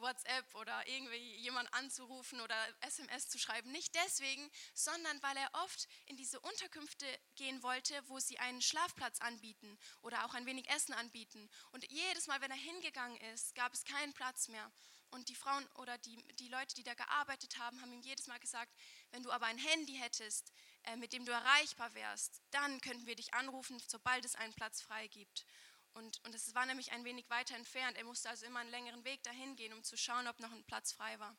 WhatsApp 0.00 0.54
oder 0.54 0.86
irgendwie 0.86 1.36
jemand 1.36 1.72
anzurufen 1.74 2.40
oder 2.40 2.56
SMS 2.80 3.28
zu 3.28 3.38
schreiben. 3.38 3.70
Nicht 3.72 3.94
deswegen, 3.94 4.50
sondern 4.74 5.22
weil 5.22 5.36
er 5.36 5.50
oft 5.64 5.88
in 6.06 6.16
diese 6.16 6.40
Unterkünfte 6.40 7.06
gehen 7.36 7.62
wollte, 7.62 7.94
wo 8.08 8.18
sie 8.18 8.38
einen 8.38 8.62
Schlafplatz 8.62 9.20
anbieten 9.20 9.78
oder 10.02 10.24
auch 10.24 10.34
ein 10.34 10.46
wenig 10.46 10.68
Essen 10.70 10.94
anbieten. 10.94 11.48
Und 11.72 11.90
jedes 11.90 12.26
Mal, 12.26 12.40
wenn 12.40 12.50
er 12.50 12.56
hingegangen 12.56 13.18
ist, 13.32 13.54
gab 13.54 13.72
es 13.72 13.84
keinen 13.84 14.12
Platz 14.12 14.48
mehr. 14.48 14.70
Und 15.10 15.28
die 15.28 15.34
Frauen 15.34 15.66
oder 15.74 15.98
die, 15.98 16.16
die 16.36 16.48
Leute, 16.48 16.74
die 16.76 16.84
da 16.84 16.94
gearbeitet 16.94 17.58
haben, 17.58 17.80
haben 17.80 17.92
ihm 17.92 18.00
jedes 18.00 18.28
Mal 18.28 18.38
gesagt, 18.38 18.72
wenn 19.10 19.24
du 19.24 19.32
aber 19.32 19.46
ein 19.46 19.58
Handy 19.58 19.94
hättest, 19.96 20.52
äh, 20.84 20.96
mit 20.96 21.12
dem 21.12 21.24
du 21.24 21.32
erreichbar 21.32 21.92
wärst, 21.94 22.40
dann 22.52 22.80
könnten 22.80 23.06
wir 23.06 23.16
dich 23.16 23.34
anrufen, 23.34 23.82
sobald 23.88 24.24
es 24.24 24.36
einen 24.36 24.54
Platz 24.54 24.80
frei 24.80 25.08
gibt. 25.08 25.46
Und, 25.94 26.24
und 26.24 26.34
es 26.34 26.54
war 26.54 26.66
nämlich 26.66 26.92
ein 26.92 27.04
wenig 27.04 27.28
weiter 27.30 27.56
entfernt. 27.56 27.96
Er 27.96 28.04
musste 28.04 28.28
also 28.30 28.46
immer 28.46 28.60
einen 28.60 28.70
längeren 28.70 29.04
Weg 29.04 29.22
dahin 29.22 29.56
gehen, 29.56 29.72
um 29.72 29.82
zu 29.82 29.96
schauen, 29.96 30.28
ob 30.28 30.38
noch 30.40 30.52
ein 30.52 30.64
Platz 30.64 30.92
frei 30.92 31.18
war. 31.18 31.36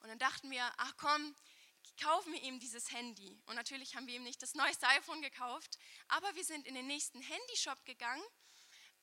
Und 0.00 0.08
dann 0.08 0.18
dachten 0.18 0.50
wir, 0.50 0.64
ach 0.78 0.94
komm, 0.96 1.36
kaufen 2.00 2.32
wir 2.32 2.42
ihm 2.42 2.58
dieses 2.58 2.90
Handy. 2.92 3.40
Und 3.46 3.56
natürlich 3.56 3.94
haben 3.94 4.06
wir 4.06 4.16
ihm 4.16 4.24
nicht 4.24 4.42
das 4.42 4.54
neueste 4.54 4.86
iPhone 4.88 5.22
gekauft, 5.22 5.78
aber 6.08 6.34
wir 6.34 6.44
sind 6.44 6.66
in 6.66 6.74
den 6.74 6.86
nächsten 6.86 7.20
Handyshop 7.20 7.84
gegangen 7.84 8.22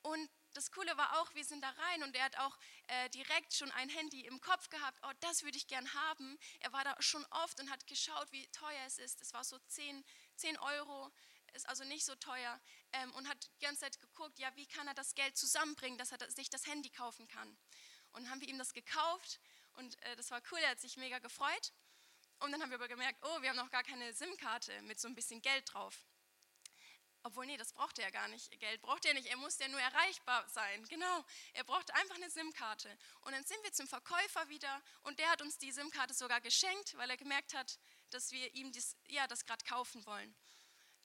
Und 0.01 0.29
das 0.53 0.71
Coole 0.71 0.95
war 0.97 1.19
auch, 1.21 1.33
wir 1.35 1.45
sind 1.45 1.61
da 1.61 1.69
rein 1.69 2.03
und 2.03 2.15
er 2.15 2.25
hat 2.25 2.37
auch 2.39 2.57
äh, 2.87 3.09
direkt 3.09 3.53
schon 3.53 3.71
ein 3.71 3.89
Handy 3.89 4.21
im 4.25 4.41
Kopf 4.41 4.69
gehabt. 4.69 4.99
Oh, 5.03 5.11
das 5.19 5.43
würde 5.43 5.57
ich 5.57 5.67
gern 5.67 5.93
haben. 5.93 6.37
Er 6.59 6.73
war 6.73 6.83
da 6.83 6.95
schon 7.01 7.25
oft 7.31 7.59
und 7.59 7.69
hat 7.69 7.85
geschaut, 7.87 8.31
wie 8.31 8.47
teuer 8.47 8.85
es 8.87 8.97
ist. 8.97 9.21
Es 9.21 9.33
war 9.33 9.43
so 9.43 9.59
10, 9.59 10.03
10 10.37 10.57
Euro, 10.59 11.11
ist 11.53 11.67
also 11.67 11.83
nicht 11.83 12.05
so 12.05 12.15
teuer. 12.15 12.59
Ähm, 12.93 13.13
und 13.13 13.27
hat 13.27 13.49
die 13.55 13.65
ganze 13.65 13.81
Zeit 13.81 13.99
geguckt, 13.99 14.39
ja, 14.39 14.55
wie 14.55 14.67
kann 14.67 14.87
er 14.87 14.93
das 14.93 15.15
Geld 15.15 15.37
zusammenbringen, 15.37 15.97
dass 15.97 16.11
er 16.11 16.31
sich 16.31 16.49
das 16.49 16.65
Handy 16.67 16.89
kaufen 16.89 17.27
kann. 17.27 17.57
Und 18.11 18.29
haben 18.29 18.41
wir 18.41 18.47
ihm 18.47 18.57
das 18.57 18.73
gekauft 18.73 19.39
und 19.73 20.01
äh, 20.03 20.15
das 20.15 20.31
war 20.31 20.41
cool, 20.51 20.59
er 20.59 20.71
hat 20.71 20.79
sich 20.79 20.97
mega 20.97 21.19
gefreut. 21.19 21.73
Und 22.39 22.51
dann 22.51 22.61
haben 22.61 22.69
wir 22.69 22.77
aber 22.77 22.87
gemerkt, 22.87 23.19
oh, 23.21 23.41
wir 23.41 23.49
haben 23.49 23.57
noch 23.57 23.69
gar 23.69 23.83
keine 23.83 24.13
SIM-Karte 24.13 24.81
mit 24.83 24.99
so 24.99 25.07
ein 25.07 25.15
bisschen 25.15 25.41
Geld 25.41 25.73
drauf. 25.73 26.05
Obwohl, 27.23 27.45
nee, 27.45 27.57
das 27.57 27.73
braucht 27.73 27.99
er 27.99 28.05
ja 28.05 28.11
gar 28.11 28.29
nicht. 28.29 28.49
Geld 28.59 28.81
braucht 28.81 29.05
er 29.05 29.13
nicht, 29.13 29.27
er 29.27 29.35
muss 29.37 29.57
ja 29.59 29.67
nur 29.67 29.81
erreichbar 29.81 30.47
sein. 30.47 30.85
Genau, 30.85 31.25
er 31.53 31.65
braucht 31.65 31.93
einfach 31.93 32.15
eine 32.15 32.29
SIM-Karte. 32.29 32.97
Und 33.21 33.33
dann 33.33 33.43
sind 33.43 33.61
wir 33.63 33.73
zum 33.73 33.87
Verkäufer 33.87 34.47
wieder 34.47 34.81
und 35.01 35.19
der 35.19 35.29
hat 35.29 35.41
uns 35.41 35.57
die 35.57 35.71
SIM-Karte 35.71 36.13
sogar 36.13 36.39
geschenkt, 36.39 36.95
weil 36.97 37.09
er 37.09 37.17
gemerkt 37.17 37.53
hat, 37.53 37.77
dass 38.09 38.31
wir 38.31 38.53
ihm 38.55 38.71
dies, 38.71 38.95
ja, 39.07 39.27
das 39.27 39.45
gerade 39.45 39.65
kaufen 39.65 40.05
wollen. 40.05 40.33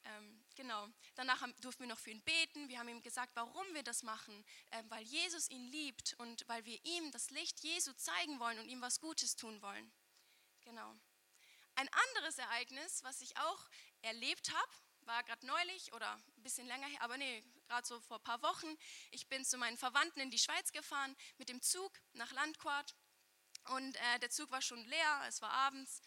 Ähm, 0.04 0.44
genau. 0.54 0.88
Danach 1.14 1.40
haben, 1.40 1.54
durften 1.60 1.82
wir 1.82 1.88
noch 1.88 1.98
für 1.98 2.10
ihn 2.10 2.22
beten. 2.22 2.68
Wir 2.68 2.78
haben 2.78 2.88
ihm 2.88 3.02
gesagt, 3.02 3.34
warum 3.34 3.66
wir 3.72 3.82
das 3.82 4.02
machen. 4.02 4.44
Ähm, 4.70 4.90
weil 4.90 5.02
Jesus 5.04 5.48
ihn 5.50 5.64
liebt 5.70 6.14
und 6.18 6.46
weil 6.48 6.64
wir 6.64 6.78
ihm 6.84 7.10
das 7.10 7.30
Licht 7.30 7.60
Jesu 7.60 7.92
zeigen 7.94 8.38
wollen 8.38 8.58
und 8.58 8.68
ihm 8.68 8.80
was 8.80 9.00
Gutes 9.00 9.36
tun 9.36 9.60
wollen. 9.62 9.92
Genau. 10.60 10.94
Ein 11.76 11.88
anderes 11.88 12.38
Ereignis, 12.38 13.02
was 13.02 13.20
ich 13.20 13.36
auch 13.36 13.68
erlebt 14.02 14.52
habe, 14.52 14.72
war 15.06 15.22
gerade 15.24 15.46
neulich 15.46 15.92
oder 15.92 16.14
ein 16.14 16.42
bisschen 16.42 16.66
länger 16.66 16.86
her, 16.86 17.02
aber 17.02 17.16
nee, 17.16 17.44
gerade 17.68 17.86
so 17.86 18.00
vor 18.00 18.18
ein 18.18 18.24
paar 18.24 18.42
Wochen. 18.42 18.66
Ich 19.10 19.28
bin 19.28 19.44
zu 19.44 19.58
meinen 19.58 19.76
Verwandten 19.76 20.20
in 20.20 20.30
die 20.30 20.38
Schweiz 20.38 20.72
gefahren 20.72 21.16
mit 21.36 21.48
dem 21.48 21.60
Zug 21.60 21.92
nach 22.12 22.32
Landquart 22.32 22.94
und 23.70 23.96
äh, 23.96 24.18
der 24.20 24.30
Zug 24.30 24.50
war 24.50 24.62
schon 24.62 24.84
leer, 24.84 25.24
es 25.26 25.40
war 25.42 25.50
abends. 25.50 26.00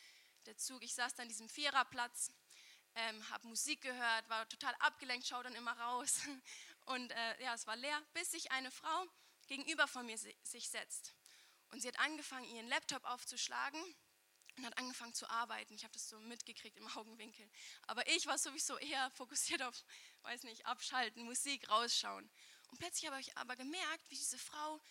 Der 0.46 0.58
Zug, 0.58 0.84
ich 0.84 0.94
saß 0.94 1.16
da 1.16 1.24
an 1.24 1.30
diesem 1.30 1.50
Viererplatz, 1.50 2.32
ähm, 2.98 3.30
habe 3.30 3.48
Musik 3.48 3.82
gehört, 3.82 4.30
war 4.30 4.48
total 4.50 4.74
abgelenkt, 4.80 5.28
schaue 5.28 5.44
dann 5.44 5.56
immer 5.56 5.78
raus 5.80 6.20
und 6.86 7.12
äh, 7.12 7.44
ja, 7.44 7.54
es 7.54 7.68
war 7.68 7.76
leer, 7.76 8.02
bis 8.14 8.32
sich 8.32 8.52
eine 8.52 8.72
Frau 8.72 9.06
gegenüber 9.48 9.88
von 9.88 10.06
mir 10.06 10.18
sich 10.18 10.70
setzt. 10.70 11.14
Und 11.70 11.82
sie 11.82 11.88
hat 11.88 12.00
angefangen, 12.00 12.46
ihren 12.46 12.68
Laptop 12.68 13.04
aufzuschlagen 13.06 13.82
und 14.58 14.66
hat 14.66 14.78
angefangen 14.78 15.14
zu 15.14 15.30
arbeiten. 15.30 15.74
Ich 15.74 15.84
habe 15.84 15.94
das 15.94 16.10
so 16.10 16.20
mitgekriegt 16.20 16.78
im 16.78 16.88
Augenwinkel. 16.98 17.50
Aber 17.84 18.08
ich 18.08 18.26
war 18.26 18.38
sowieso 18.38 18.78
eher 18.78 19.10
fokussiert 19.12 19.62
auf, 19.62 19.86
weiß 20.24 20.44
nicht, 20.44 20.66
abschalten, 20.66 21.24
Musik 21.24 21.70
rausschauen. 21.70 22.30
Und 22.70 22.80
plötzlich 22.80 23.10
habe 23.10 23.22
ich 23.22 23.38
aber 23.38 23.56
gemerkt, 23.56 24.10
wie 24.10 24.16
diese 24.16 24.38
Frau 24.38 24.82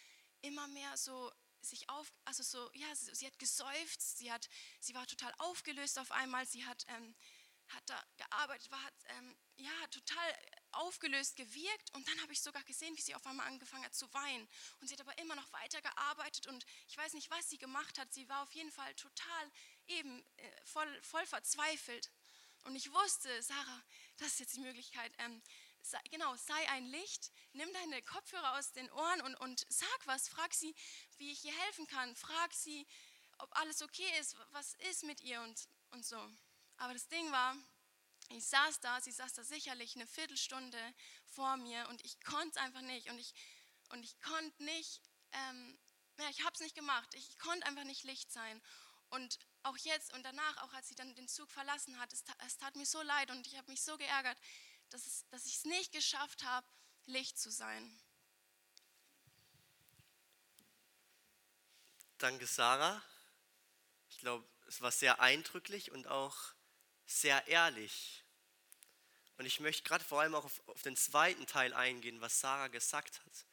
immer 0.42 0.68
mehr 0.68 0.96
so 0.96 1.32
sich 1.60 1.88
auf, 1.88 2.12
also 2.24 2.42
so, 2.42 2.70
ja, 2.74 2.94
sie, 2.94 3.14
sie 3.14 3.26
hat 3.26 3.38
geseufzt, 3.38 4.18
sie, 4.18 4.30
hat, 4.30 4.48
sie 4.80 4.94
war 4.94 5.06
total 5.06 5.32
aufgelöst 5.38 5.98
auf 5.98 6.12
einmal, 6.12 6.46
sie 6.46 6.64
hat, 6.64 6.84
ähm, 6.88 7.14
hat 7.68 7.82
da 7.86 8.02
gearbeitet, 8.16 8.70
war, 8.70 8.82
hat, 8.82 8.94
ähm, 9.08 9.36
ja, 9.56 9.86
total 9.90 10.36
aufgelöst 10.72 11.36
gewirkt 11.36 11.92
und 11.94 12.06
dann 12.06 12.20
habe 12.22 12.32
ich 12.32 12.40
sogar 12.40 12.62
gesehen, 12.64 12.96
wie 12.96 13.00
sie 13.00 13.14
auf 13.14 13.26
einmal 13.26 13.46
angefangen 13.46 13.84
hat 13.84 13.94
zu 13.94 14.12
weinen. 14.12 14.48
Und 14.80 14.88
sie 14.88 14.94
hat 14.94 15.00
aber 15.00 15.16
immer 15.18 15.34
noch 15.34 15.52
weiter 15.52 15.80
gearbeitet 15.80 16.46
und 16.46 16.64
ich 16.88 16.96
weiß 16.96 17.14
nicht, 17.14 17.30
was 17.30 17.48
sie 17.48 17.58
gemacht 17.58 17.98
hat. 17.98 18.12
Sie 18.12 18.28
war 18.28 18.42
auf 18.42 18.52
jeden 18.52 18.70
Fall 18.70 18.94
total 18.94 19.52
eben 19.86 20.24
äh, 20.36 20.64
voll, 20.64 21.02
voll 21.02 21.26
verzweifelt. 21.26 22.10
Und 22.64 22.74
ich 22.74 22.92
wusste, 22.92 23.42
Sarah, 23.42 23.82
das 24.18 24.32
ist 24.32 24.40
jetzt 24.40 24.56
die 24.56 24.60
Möglichkeit. 24.60 25.12
Ähm, 25.18 25.42
sei, 25.82 26.00
genau, 26.10 26.34
sei 26.36 26.68
ein 26.70 26.86
Licht, 26.86 27.30
nimm 27.52 27.72
deine 27.72 28.02
Kopfhörer 28.02 28.58
aus 28.58 28.72
den 28.72 28.90
Ohren 28.90 29.20
und, 29.22 29.34
und 29.36 29.66
sag 29.68 30.06
was. 30.06 30.28
Frag 30.28 30.52
sie, 30.52 30.74
wie 31.18 31.30
ich 31.30 31.44
ihr 31.44 31.56
helfen 31.64 31.86
kann. 31.86 32.14
Frag 32.16 32.52
sie, 32.52 32.86
ob 33.38 33.54
alles 33.56 33.82
okay 33.82 34.18
ist, 34.20 34.36
was 34.50 34.74
ist 34.90 35.04
mit 35.04 35.20
ihr 35.20 35.40
und, 35.42 35.68
und 35.90 36.04
so. 36.04 36.16
Aber 36.78 36.92
das 36.92 37.08
Ding 37.08 37.30
war, 37.32 37.56
ich 38.30 38.46
saß 38.46 38.80
da, 38.80 39.00
sie 39.00 39.12
saß 39.12 39.34
da 39.34 39.44
sicherlich 39.44 39.94
eine 39.96 40.06
Viertelstunde 40.06 40.94
vor 41.26 41.56
mir 41.56 41.88
und 41.88 42.04
ich 42.04 42.20
konnte 42.20 42.50
es 42.50 42.56
einfach 42.56 42.82
nicht. 42.82 43.08
Und 43.08 43.18
ich, 43.18 43.34
und 43.90 44.02
ich 44.02 44.20
konnte 44.20 44.64
nicht, 44.64 45.00
ähm, 45.32 45.78
ja, 46.18 46.28
ich 46.30 46.42
habe 46.44 46.54
es 46.54 46.60
nicht 46.60 46.74
gemacht. 46.74 47.08
Ich, 47.14 47.28
ich 47.28 47.38
konnte 47.38 47.66
einfach 47.66 47.84
nicht 47.84 48.04
Licht 48.04 48.32
sein. 48.32 48.62
Und 49.10 49.38
auch 49.62 49.76
jetzt 49.78 50.12
und 50.12 50.22
danach, 50.24 50.62
auch 50.62 50.72
als 50.72 50.88
sie 50.88 50.94
dann 50.94 51.14
den 51.14 51.28
Zug 51.28 51.50
verlassen 51.50 51.98
hat, 51.98 52.12
es, 52.12 52.24
es 52.46 52.56
tat 52.56 52.74
mir 52.76 52.86
so 52.86 53.00
leid 53.02 53.30
und 53.30 53.46
ich 53.46 53.56
habe 53.56 53.70
mich 53.70 53.82
so 53.82 53.96
geärgert, 53.96 54.38
dass, 54.90 55.06
es, 55.06 55.26
dass 55.28 55.46
ich 55.46 55.56
es 55.56 55.64
nicht 55.64 55.92
geschafft 55.92 56.42
habe, 56.44 56.66
Licht 57.06 57.38
zu 57.38 57.50
sein. 57.50 58.00
Danke, 62.18 62.46
Sarah. 62.46 63.02
Ich 64.08 64.18
glaube, 64.18 64.48
es 64.66 64.80
war 64.80 64.90
sehr 64.90 65.20
eindrücklich 65.20 65.92
und 65.92 66.08
auch 66.08 66.55
sehr 67.06 67.46
ehrlich. 67.46 68.22
Und 69.38 69.46
ich 69.46 69.60
möchte 69.60 69.82
gerade 69.82 70.04
vor 70.04 70.20
allem 70.20 70.34
auch 70.34 70.44
auf, 70.44 70.68
auf 70.68 70.82
den 70.82 70.96
zweiten 70.96 71.46
Teil 71.46 71.74
eingehen, 71.74 72.20
was 72.20 72.40
Sarah 72.40 72.68
gesagt 72.68 73.20
hat. 73.20 73.46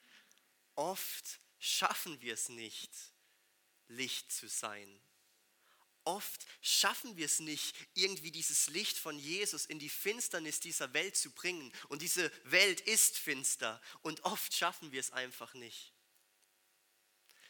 Oft 0.76 1.40
schaffen 1.60 2.20
wir 2.22 2.34
es 2.34 2.50
nicht, 2.50 2.92
Licht 3.88 4.32
zu 4.32 4.48
sein. 4.48 5.02
Oft 6.06 6.46
schaffen 6.62 7.16
wir 7.16 7.26
es 7.26 7.40
nicht, 7.40 7.76
irgendwie 7.94 8.32
dieses 8.32 8.68
Licht 8.68 8.98
von 8.98 9.18
Jesus 9.18 9.66
in 9.66 9.80
die 9.80 9.90
Finsternis 9.90 10.60
dieser 10.60 10.94
Welt 10.94 11.16
zu 11.16 11.32
bringen. 11.32 11.72
Und 11.88 12.02
diese 12.02 12.30
Welt 12.46 12.82
ist 12.82 13.18
finster. 13.18 13.82
Und 14.02 14.24
oft 14.26 14.54
schaffen 14.54 14.92
wir 14.92 15.00
es 15.00 15.12
einfach 15.12 15.54
nicht. 15.54 15.94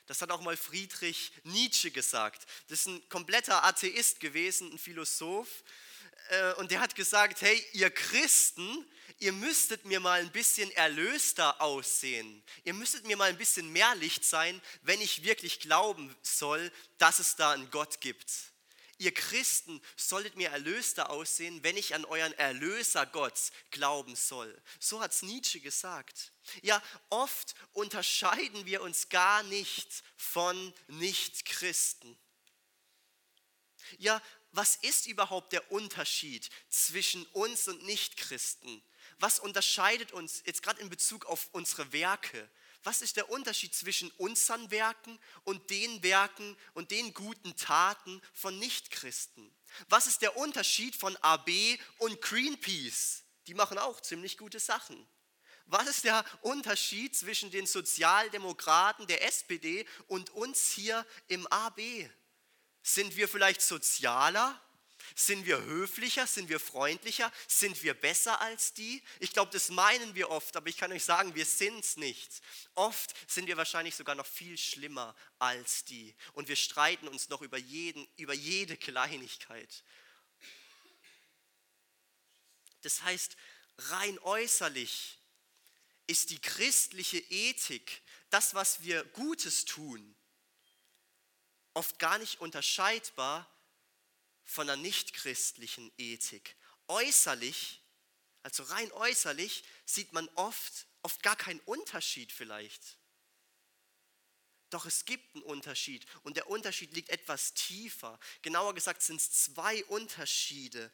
Das 0.05 0.21
hat 0.21 0.31
auch 0.31 0.41
mal 0.41 0.57
Friedrich 0.57 1.31
Nietzsche 1.43 1.89
gesagt. 1.89 2.45
Das 2.67 2.81
ist 2.81 2.87
ein 2.87 3.09
kompletter 3.09 3.63
Atheist 3.63 4.19
gewesen, 4.19 4.71
ein 4.71 4.77
Philosoph. 4.77 5.63
Äh, 6.29 6.53
und 6.53 6.71
der 6.71 6.79
hat 6.79 6.95
gesagt, 6.95 7.41
hey, 7.41 7.65
ihr 7.73 7.89
Christen, 7.89 8.86
ihr 9.19 9.31
müsstet 9.31 9.86
mir 9.86 9.99
mal 9.99 10.19
ein 10.19 10.31
bisschen 10.31 10.71
erlöster 10.71 11.62
aussehen. 11.62 12.43
Ihr 12.63 12.73
müsstet 12.73 13.05
mir 13.05 13.17
mal 13.17 13.29
ein 13.29 13.38
bisschen 13.38 13.71
mehr 13.71 13.95
Licht 13.95 14.25
sein, 14.25 14.62
wenn 14.81 15.01
ich 15.01 15.23
wirklich 15.23 15.59
glauben 15.59 16.15
soll, 16.21 16.71
dass 16.97 17.19
es 17.19 17.36
da 17.36 17.51
einen 17.51 17.71
Gott 17.71 18.01
gibt. 18.01 18.31
Ihr 18.97 19.13
Christen 19.13 19.81
solltet 19.97 20.36
mir 20.36 20.49
erlöster 20.49 21.09
aussehen, 21.09 21.63
wenn 21.63 21.77
ich 21.77 21.95
an 21.95 22.05
euren 22.05 22.33
Erlöser 22.33 23.05
Gott 23.05 23.51
glauben 23.71 24.15
soll. 24.15 24.62
So 24.79 25.01
hat 25.01 25.12
es 25.12 25.23
Nietzsche 25.23 25.59
gesagt. 25.59 26.31
Ja, 26.62 26.81
oft 27.09 27.55
unterscheiden 27.73 28.65
wir 28.65 28.81
uns 28.81 29.09
gar 29.09 29.43
nicht 29.43 30.03
von 30.15 30.73
Nichtchristen. 30.88 32.17
Ja, 33.97 34.21
was 34.53 34.75
ist 34.77 35.07
überhaupt 35.07 35.51
der 35.51 35.71
Unterschied 35.71 36.49
zwischen 36.69 37.25
uns 37.27 37.67
und 37.67 37.83
Nichtchristen? 37.83 38.81
Was 39.19 39.39
unterscheidet 39.39 40.11
uns 40.13 40.43
jetzt 40.45 40.63
gerade 40.63 40.79
in 40.79 40.89
Bezug 40.89 41.25
auf 41.25 41.49
unsere 41.51 41.91
Werke? 41.91 42.49
Was 42.83 43.01
ist 43.01 43.15
der 43.15 43.29
Unterschied 43.29 43.73
zwischen 43.73 44.11
unseren 44.11 44.69
Werken 44.69 45.19
und 45.43 45.69
den 45.69 46.03
Werken 46.03 46.55
und 46.73 46.91
den 46.91 47.13
guten 47.13 47.55
Taten 47.55 48.21
von 48.33 48.57
Nichtchristen? 48.59 49.55
Was 49.89 50.05
ist 50.07 50.21
der 50.21 50.37
Unterschied 50.37 50.95
von 50.95 51.15
AB 51.17 51.49
und 51.97 52.21
Greenpeace? 52.21 53.23
Die 53.47 53.53
machen 53.55 53.77
auch 53.77 54.01
ziemlich 54.01 54.37
gute 54.37 54.59
Sachen. 54.59 55.07
Was 55.65 55.87
ist 55.87 56.03
der 56.03 56.23
Unterschied 56.41 57.15
zwischen 57.15 57.49
den 57.49 57.65
Sozialdemokraten 57.65 59.07
der 59.07 59.25
SPD 59.25 59.87
und 60.07 60.29
uns 60.31 60.71
hier 60.71 61.05
im 61.27 61.47
AB? 61.47 61.79
Sind 62.84 63.15
wir 63.15 63.30
vielleicht 63.30 63.62
sozialer? 63.62 64.60
Sind 65.15 65.46
wir 65.46 65.62
höflicher? 65.63 66.28
Sind 66.28 66.50
wir 66.50 66.60
freundlicher? 66.60 67.32
Sind 67.48 67.82
wir 67.82 67.93
besser 67.93 68.41
als 68.41 68.74
die? 68.74 69.02
Ich 69.19 69.32
glaube, 69.32 69.52
das 69.52 69.69
meinen 69.69 70.15
wir 70.15 70.30
oft, 70.30 70.56
aber 70.56 70.67
ich 70.67 70.78
kann 70.78 70.91
euch 70.91 71.04
sagen, 71.04 71.34
wir 71.36 71.46
sind 71.46 71.80
es 71.80 71.98
nicht. 71.98 72.41
Oft 72.76 73.13
sind 73.30 73.48
wir 73.48 73.58
wahrscheinlich 73.58 73.96
sogar 73.96 74.15
noch 74.15 74.26
viel 74.26 74.58
schlimmer 74.58 75.15
als 75.39 75.86
die. 75.86 76.13
Und 76.34 76.48
wir 76.48 76.56
streiten 76.56 77.08
uns 77.08 77.30
noch 77.30 77.41
über, 77.41 77.58
jeden, 77.58 78.08
über 78.17 78.34
jede 78.34 78.76
Kleinigkeit. 78.76 79.84
Das 82.82 83.02
heißt, 83.04 83.38
rein 83.78 84.19
äußerlich 84.19 85.19
ist 86.08 86.32
die 86.32 86.39
christliche 86.39 87.19
Ethik, 87.30 88.02
das, 88.30 88.56
was 88.56 88.84
wir 88.84 89.04
Gutes 89.06 89.63
tun, 89.65 90.15
oft 91.73 91.99
gar 91.99 92.17
nicht 92.17 92.39
unterscheidbar 92.39 93.49
von 94.43 94.67
der 94.67 94.75
nichtchristlichen 94.75 95.91
Ethik. 95.97 96.55
Äußerlich, 96.88 97.81
also 98.43 98.63
rein 98.63 98.91
äußerlich, 98.91 99.63
sieht 99.86 100.13
man 100.13 100.27
oft, 100.36 100.88
oft 101.01 101.23
gar 101.23 101.36
keinen 101.36 101.59
Unterschied 101.62 102.31
vielleicht. 102.31 102.97
Doch 104.69 104.86
es 104.86 105.05
gibt 105.05 105.36
einen 105.36 105.43
Unterschied 105.43 106.05
und 106.23 106.36
der 106.36 106.49
Unterschied 106.49 106.93
liegt 106.93 107.09
etwas 107.09 107.53
tiefer. 107.53 108.19
Genauer 108.41 108.73
gesagt 108.73 109.01
sind 109.01 109.21
es 109.21 109.31
zwei 109.31 109.83
Unterschiede. 109.86 110.91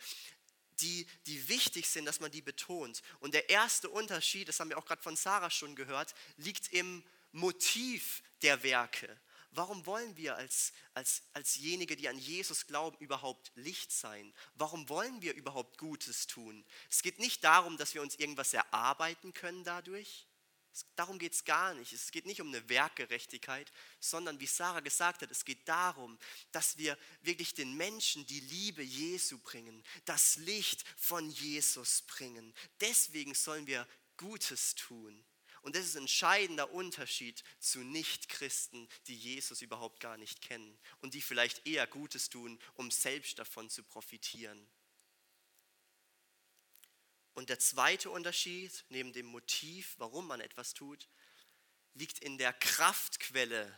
die, 0.81 1.05
die 1.27 1.47
wichtig 1.49 1.87
sind, 1.87 2.05
dass 2.05 2.19
man 2.19 2.31
die 2.31 2.41
betont. 2.41 3.01
Und 3.19 3.33
der 3.33 3.49
erste 3.49 3.89
Unterschied, 3.89 4.47
das 4.47 4.59
haben 4.59 4.69
wir 4.69 4.77
auch 4.77 4.85
gerade 4.85 5.01
von 5.01 5.15
Sarah 5.15 5.49
schon 5.49 5.75
gehört, 5.75 6.13
liegt 6.37 6.71
im 6.71 7.03
Motiv 7.31 8.23
der 8.41 8.63
Werke. 8.63 9.19
Warum 9.51 9.85
wollen 9.85 10.15
wir 10.15 10.35
als, 10.35 10.73
als, 10.93 11.23
alsjenige, 11.33 11.95
die 11.95 12.07
an 12.07 12.19
Jesus 12.19 12.67
glauben, 12.67 12.97
überhaupt 12.99 13.51
Licht 13.55 13.91
sein? 13.91 14.33
Warum 14.55 14.87
wollen 14.89 15.21
wir 15.21 15.33
überhaupt 15.33 15.77
Gutes 15.77 16.27
tun? 16.27 16.63
Es 16.89 17.01
geht 17.01 17.19
nicht 17.19 17.43
darum, 17.43 17.77
dass 17.77 17.95
wir 17.95 18.01
uns 18.01 18.15
irgendwas 18.15 18.53
erarbeiten 18.53 19.33
können 19.33 19.63
dadurch. 19.63 20.27
Darum 20.95 21.17
geht 21.17 21.33
es 21.33 21.45
gar 21.45 21.73
nicht. 21.73 21.93
Es 21.93 22.11
geht 22.11 22.25
nicht 22.25 22.41
um 22.41 22.49
eine 22.49 22.69
Werkgerechtigkeit, 22.69 23.71
sondern 23.99 24.39
wie 24.39 24.45
Sarah 24.45 24.81
gesagt 24.81 25.21
hat, 25.21 25.31
es 25.31 25.43
geht 25.43 25.67
darum, 25.67 26.17
dass 26.51 26.77
wir 26.77 26.97
wirklich 27.21 27.53
den 27.53 27.75
Menschen 27.75 28.25
die 28.27 28.39
Liebe 28.39 28.83
Jesu 28.83 29.39
bringen, 29.39 29.83
das 30.05 30.35
Licht 30.37 30.85
von 30.95 31.29
Jesus 31.31 32.03
bringen. 32.03 32.53
Deswegen 32.79 33.33
sollen 33.33 33.67
wir 33.67 33.87
Gutes 34.17 34.75
tun. 34.75 35.25
Und 35.69 35.75
das 35.75 35.85
ist 35.85 35.97
ein 35.97 36.01
entscheidender 36.05 36.71
Unterschied 36.71 37.43
zu 37.59 37.81
Nichtchristen, 37.81 38.89
die 39.05 39.15
Jesus 39.15 39.61
überhaupt 39.61 39.99
gar 39.99 40.17
nicht 40.17 40.41
kennen 40.41 40.79
und 41.01 41.13
die 41.13 41.21
vielleicht 41.21 41.67
eher 41.67 41.85
Gutes 41.85 42.27
tun, 42.27 42.59
um 42.73 42.89
selbst 42.89 43.37
davon 43.37 43.69
zu 43.69 43.83
profitieren. 43.83 44.67
Und 47.35 47.49
der 47.49 47.59
zweite 47.59 48.09
Unterschied, 48.09 48.83
neben 48.89 49.13
dem 49.13 49.27
Motiv, 49.27 49.93
warum 49.99 50.25
man 50.25 50.41
etwas 50.41 50.73
tut, 50.73 51.07
liegt 51.93 52.17
in 52.17 52.39
der 52.39 52.53
Kraftquelle 52.53 53.71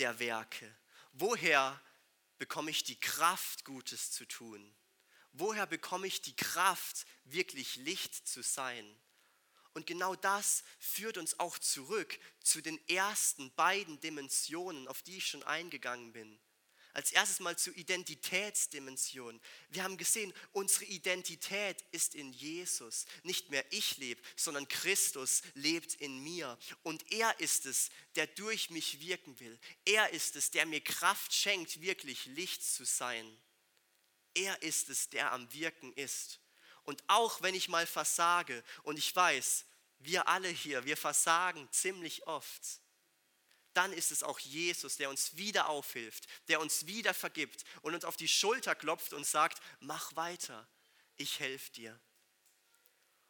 der 0.00 0.18
Werke. 0.18 0.76
Woher 1.12 1.80
bekomme 2.38 2.72
ich 2.72 2.82
die 2.82 2.98
Kraft, 2.98 3.64
Gutes 3.64 4.10
zu 4.10 4.26
tun? 4.26 4.74
Woher 5.30 5.66
bekomme 5.66 6.08
ich 6.08 6.22
die 6.22 6.34
Kraft, 6.34 7.06
wirklich 7.22 7.76
Licht 7.76 8.26
zu 8.26 8.42
sein? 8.42 9.00
Und 9.72 9.86
genau 9.86 10.16
das 10.16 10.64
führt 10.78 11.16
uns 11.16 11.38
auch 11.38 11.58
zurück 11.58 12.18
zu 12.42 12.60
den 12.60 12.78
ersten 12.88 13.52
beiden 13.54 14.00
Dimensionen, 14.00 14.88
auf 14.88 15.02
die 15.02 15.18
ich 15.18 15.26
schon 15.26 15.42
eingegangen 15.44 16.12
bin. 16.12 16.40
Als 16.92 17.12
erstes 17.12 17.38
mal 17.38 17.56
zur 17.56 17.76
Identitätsdimension. 17.76 19.40
Wir 19.68 19.84
haben 19.84 19.96
gesehen, 19.96 20.32
unsere 20.50 20.86
Identität 20.86 21.84
ist 21.92 22.16
in 22.16 22.32
Jesus. 22.32 23.06
Nicht 23.22 23.50
mehr 23.50 23.64
ich 23.72 23.96
lebe, 23.98 24.20
sondern 24.34 24.66
Christus 24.66 25.42
lebt 25.54 25.94
in 25.94 26.18
mir. 26.18 26.58
Und 26.82 27.12
er 27.12 27.38
ist 27.38 27.66
es, 27.66 27.90
der 28.16 28.26
durch 28.26 28.70
mich 28.70 29.00
wirken 29.00 29.38
will. 29.38 29.56
Er 29.84 30.10
ist 30.10 30.34
es, 30.34 30.50
der 30.50 30.66
mir 30.66 30.80
Kraft 30.80 31.32
schenkt, 31.32 31.80
wirklich 31.80 32.26
Licht 32.26 32.64
zu 32.64 32.84
sein. 32.84 33.40
Er 34.34 34.60
ist 34.62 34.90
es, 34.90 35.10
der 35.10 35.32
am 35.32 35.52
Wirken 35.52 35.92
ist. 35.92 36.39
Und 36.90 37.04
auch 37.06 37.40
wenn 37.40 37.54
ich 37.54 37.68
mal 37.68 37.86
versage, 37.86 38.64
und 38.82 38.98
ich 38.98 39.14
weiß, 39.14 39.64
wir 40.00 40.26
alle 40.26 40.48
hier, 40.48 40.84
wir 40.86 40.96
versagen 40.96 41.68
ziemlich 41.70 42.26
oft, 42.26 42.80
dann 43.74 43.92
ist 43.92 44.10
es 44.10 44.24
auch 44.24 44.40
Jesus, 44.40 44.96
der 44.96 45.08
uns 45.08 45.36
wieder 45.36 45.68
aufhilft, 45.68 46.26
der 46.48 46.60
uns 46.60 46.86
wieder 46.86 47.14
vergibt 47.14 47.62
und 47.82 47.94
uns 47.94 48.04
auf 48.04 48.16
die 48.16 48.26
Schulter 48.26 48.74
klopft 48.74 49.12
und 49.12 49.24
sagt, 49.24 49.62
mach 49.78 50.16
weiter, 50.16 50.66
ich 51.14 51.38
helfe 51.38 51.70
dir. 51.70 52.00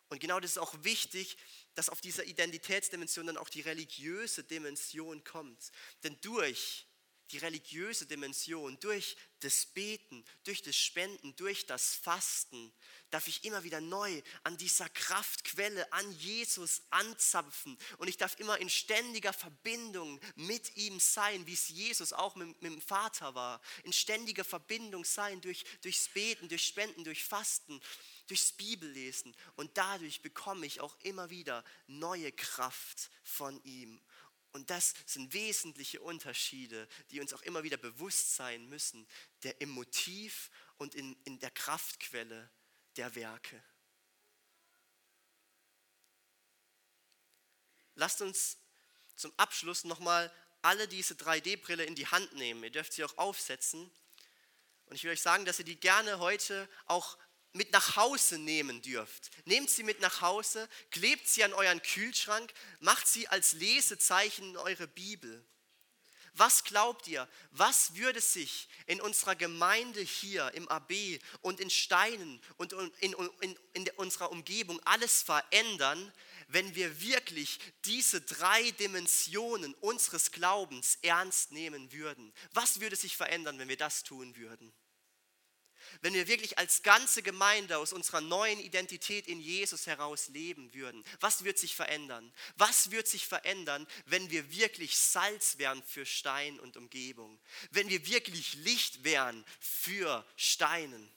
Und 0.08 0.20
genau 0.20 0.40
das 0.40 0.52
ist 0.52 0.58
auch 0.58 0.82
wichtig, 0.82 1.36
dass 1.74 1.90
auf 1.90 2.00
dieser 2.00 2.24
Identitätsdimension 2.24 3.26
dann 3.26 3.36
auch 3.36 3.50
die 3.50 3.60
religiöse 3.60 4.42
Dimension 4.42 5.22
kommt. 5.22 5.70
Denn 6.02 6.18
durch 6.22 6.86
die 7.30 7.38
religiöse 7.38 8.06
Dimension, 8.06 8.78
durch 8.80 9.16
das 9.40 9.66
Beten, 9.66 10.24
durch 10.44 10.62
das 10.62 10.76
Spenden, 10.76 11.34
durch 11.36 11.66
das 11.66 11.94
Fasten, 11.94 12.72
darf 13.10 13.26
ich 13.26 13.44
immer 13.44 13.62
wieder 13.64 13.80
neu 13.80 14.22
an 14.42 14.56
dieser 14.56 14.88
Kraftquelle, 14.88 15.92
an 15.92 16.12
Jesus 16.12 16.82
anzapfen. 16.90 17.76
Und 17.98 18.08
ich 18.08 18.16
darf 18.16 18.38
immer 18.38 18.58
in 18.58 18.68
ständiger 18.68 19.32
Verbindung 19.32 20.20
mit 20.36 20.76
ihm 20.76 21.00
sein, 21.00 21.46
wie 21.46 21.54
es 21.54 21.68
Jesus 21.68 22.12
auch 22.12 22.36
mit, 22.36 22.60
mit 22.62 22.72
dem 22.72 22.82
Vater 22.82 23.34
war. 23.34 23.60
In 23.82 23.92
ständiger 23.92 24.44
Verbindung 24.44 25.04
sein 25.04 25.40
durch, 25.40 25.64
durchs 25.82 26.08
Beten, 26.08 26.48
durch 26.48 26.66
Spenden, 26.66 27.04
durch 27.04 27.24
Fasten, 27.24 27.80
durchs 28.26 28.52
Bibellesen. 28.52 29.34
Und 29.56 29.76
dadurch 29.76 30.22
bekomme 30.22 30.66
ich 30.66 30.80
auch 30.80 30.96
immer 31.02 31.30
wieder 31.30 31.64
neue 31.86 32.30
Kraft 32.32 33.10
von 33.22 33.62
ihm. 33.64 34.00
Und 34.52 34.70
das 34.70 34.94
sind 35.06 35.32
wesentliche 35.32 36.00
Unterschiede, 36.00 36.88
die 37.10 37.20
uns 37.20 37.32
auch 37.32 37.42
immer 37.42 37.62
wieder 37.62 37.76
bewusst 37.76 38.34
sein 38.34 38.68
müssen, 38.68 39.06
der 39.42 39.60
im 39.60 39.70
Motiv 39.70 40.50
und 40.76 40.94
in, 40.94 41.16
in 41.24 41.38
der 41.38 41.50
Kraftquelle 41.50 42.50
der 42.96 43.14
Werke. 43.14 43.62
Lasst 47.94 48.22
uns 48.22 48.58
zum 49.14 49.32
Abschluss 49.36 49.84
nochmal 49.84 50.32
alle 50.62 50.88
diese 50.88 51.14
3D-Brille 51.14 51.84
in 51.84 51.94
die 51.94 52.06
Hand 52.06 52.32
nehmen. 52.34 52.64
Ihr 52.64 52.70
dürft 52.70 52.92
sie 52.92 53.04
auch 53.04 53.16
aufsetzen. 53.18 53.90
Und 54.86 54.96
ich 54.96 55.04
will 55.04 55.12
euch 55.12 55.22
sagen, 55.22 55.44
dass 55.44 55.58
ihr 55.58 55.64
die 55.64 55.78
gerne 55.78 56.18
heute 56.18 56.68
auch 56.86 57.16
mit 57.52 57.72
nach 57.72 57.96
Hause 57.96 58.38
nehmen 58.38 58.82
dürft. 58.82 59.30
Nehmt 59.44 59.70
sie 59.70 59.82
mit 59.82 60.00
nach 60.00 60.20
Hause, 60.20 60.68
klebt 60.90 61.28
sie 61.28 61.44
an 61.44 61.52
euren 61.52 61.82
Kühlschrank, 61.82 62.52
macht 62.78 63.08
sie 63.08 63.28
als 63.28 63.54
Lesezeichen 63.54 64.50
in 64.50 64.56
eure 64.56 64.86
Bibel. 64.86 65.44
Was 66.34 66.64
glaubt 66.64 67.08
ihr, 67.08 67.28
was 67.50 67.96
würde 67.96 68.20
sich 68.20 68.68
in 68.86 69.00
unserer 69.00 69.34
Gemeinde 69.34 70.00
hier 70.00 70.52
im 70.54 70.68
AB 70.68 71.20
und 71.42 71.60
in 71.60 71.70
Steinen 71.70 72.40
und 72.56 72.72
in, 72.72 73.12
in, 73.40 73.58
in 73.72 73.90
unserer 73.96 74.30
Umgebung 74.30 74.80
alles 74.84 75.22
verändern, 75.22 76.12
wenn 76.48 76.74
wir 76.74 77.00
wirklich 77.00 77.58
diese 77.84 78.20
drei 78.20 78.70
Dimensionen 78.72 79.74
unseres 79.74 80.30
Glaubens 80.30 80.98
ernst 81.02 81.52
nehmen 81.52 81.92
würden? 81.92 82.32
Was 82.52 82.80
würde 82.80 82.96
sich 82.96 83.16
verändern, 83.16 83.58
wenn 83.58 83.68
wir 83.68 83.76
das 83.76 84.04
tun 84.04 84.36
würden? 84.36 84.72
Wenn 86.02 86.14
wir 86.14 86.28
wirklich 86.28 86.58
als 86.58 86.82
ganze 86.82 87.22
Gemeinde 87.22 87.78
aus 87.78 87.92
unserer 87.92 88.20
neuen 88.20 88.60
Identität 88.60 89.26
in 89.26 89.40
Jesus 89.40 89.86
heraus 89.86 90.28
leben 90.28 90.72
würden? 90.74 91.04
Was 91.20 91.44
wird 91.44 91.58
sich 91.58 91.74
verändern? 91.74 92.32
Was 92.56 92.90
wird 92.90 93.08
sich 93.08 93.26
verändern, 93.26 93.86
wenn 94.06 94.30
wir 94.30 94.50
wirklich 94.50 94.96
Salz 94.96 95.58
wären 95.58 95.82
für 95.82 96.06
Stein 96.06 96.58
und 96.60 96.76
Umgebung? 96.76 97.40
Wenn 97.70 97.88
wir 97.88 98.06
wirklich 98.06 98.54
Licht 98.54 99.04
wären 99.04 99.44
für 99.58 100.24
Steinen? 100.36 101.10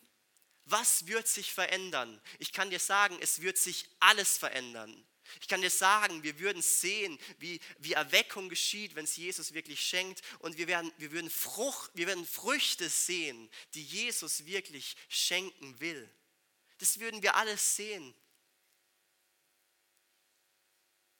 Was 0.65 1.07
wird 1.07 1.27
sich 1.27 1.53
verändern? 1.53 2.21
Ich 2.39 2.53
kann 2.53 2.69
dir 2.69 2.79
sagen, 2.79 3.17
es 3.21 3.41
wird 3.41 3.57
sich 3.57 3.87
alles 3.99 4.37
verändern. 4.37 5.05
Ich 5.41 5.47
kann 5.47 5.61
dir 5.61 5.69
sagen, 5.69 6.23
wir 6.23 6.39
würden 6.39 6.61
sehen, 6.61 7.17
wie, 7.39 7.59
wie 7.79 7.93
Erweckung 7.93 8.49
geschieht, 8.49 8.95
wenn 8.95 9.05
es 9.05 9.15
Jesus 9.15 9.53
wirklich 9.53 9.79
schenkt. 9.81 10.21
Und 10.39 10.57
wir 10.57 10.67
werden, 10.67 10.91
wir, 10.97 11.11
würden 11.11 11.29
Frucht, 11.29 11.91
wir 11.93 12.07
werden 12.07 12.25
Früchte 12.25 12.89
sehen, 12.89 13.49
die 13.73 13.83
Jesus 13.83 14.45
wirklich 14.45 14.95
schenken 15.09 15.79
will. 15.79 16.09
Das 16.77 16.99
würden 16.99 17.21
wir 17.21 17.35
alles 17.35 17.75
sehen. 17.75 18.13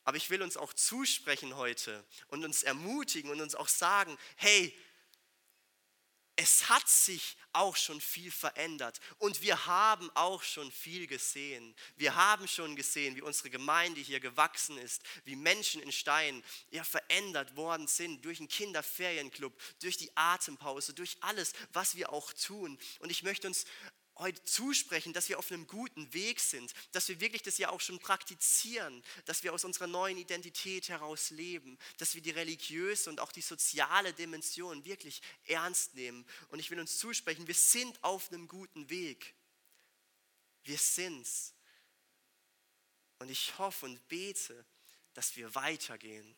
Aber 0.04 0.18
ich 0.18 0.30
will 0.30 0.42
uns 0.42 0.58
auch 0.58 0.74
zusprechen 0.74 1.56
heute 1.56 2.06
und 2.28 2.44
uns 2.44 2.64
ermutigen 2.64 3.32
und 3.32 3.40
uns 3.40 3.56
auch 3.56 3.70
sagen, 3.70 4.18
hey, 4.36 4.78
es 6.44 6.68
hat 6.68 6.90
sich 6.90 7.38
auch 7.54 7.78
schon 7.78 8.02
viel 8.02 8.30
verändert 8.30 9.00
und 9.18 9.42
wir 9.42 9.66
haben 9.66 10.12
auch 10.14 10.44
schon 10.44 10.70
viel 10.74 11.08
gesehen. 11.08 11.74
Wir 11.96 12.16
haben 12.16 12.50
schon 12.50 12.76
gesehen, 12.76 13.16
wie 13.16 13.22
unsere 13.22 13.50
Gemeinde 13.50 14.02
hier 14.02 14.20
gewachsen 14.20 14.78
ist, 14.78 15.04
wie 15.24 15.38
Menschen 15.38 15.82
in 15.82 15.94
Stein 15.94 16.44
ja 16.70 16.84
verändert 16.84 17.56
worden 17.56 17.88
sind 17.88 18.26
durch 18.26 18.40
den 18.40 18.50
Kinderferienclub, 18.50 19.58
durch 19.82 19.96
die 19.96 20.12
Atempause, 20.18 20.94
durch 20.94 21.16
alles, 21.22 21.54
was 21.72 21.96
wir 21.96 22.12
auch 22.12 22.34
tun. 22.34 22.78
Und 23.00 23.10
ich 23.10 23.24
möchte 23.24 23.48
uns 23.48 23.64
heute 24.18 24.44
zusprechen, 24.44 25.14
dass 25.14 25.30
wir 25.30 25.40
auf 25.40 25.52
einem 25.52 25.68
guten 25.68 26.14
Weg 26.14 26.40
sind, 26.40 26.74
dass 26.92 27.08
wir 27.08 27.20
wirklich 27.20 27.42
das 27.42 27.58
ja 27.58 27.70
auch 27.70 27.82
schon 27.82 28.00
praktizieren, 28.00 29.04
dass 29.26 29.44
wir 29.44 29.54
aus 29.54 29.66
unserer 29.66 29.88
neuen 29.88 30.18
Identität 30.18 30.90
heraus 30.90 31.32
leben, 31.32 31.78
dass 31.98 32.14
wir 32.14 32.22
die 32.22 32.32
religiöse 32.32 33.10
und 33.10 33.20
auch 33.20 33.32
die 33.32 33.42
soziale 33.42 34.14
Dimension 34.14 34.86
wirklich 34.86 35.22
ernst 35.46 35.96
nehmen. 35.96 36.26
Und 36.50 36.60
ich 36.60 36.70
will 36.70 36.80
uns 36.80 36.98
zusprechen, 36.98 37.48
wir 37.48 37.56
sind 37.56 38.04
auf 38.04 38.32
einem 38.32 38.48
guten 38.48 38.90
Weg. 38.90 39.34
Wir 40.64 40.78
sind's. 40.78 41.54
Und 43.20 43.30
ich 43.30 43.58
hoffe 43.58 43.86
und 43.86 44.08
bete, 44.08 44.66
dass 45.14 45.36
wir 45.36 45.54
weitergehen, 45.56 46.36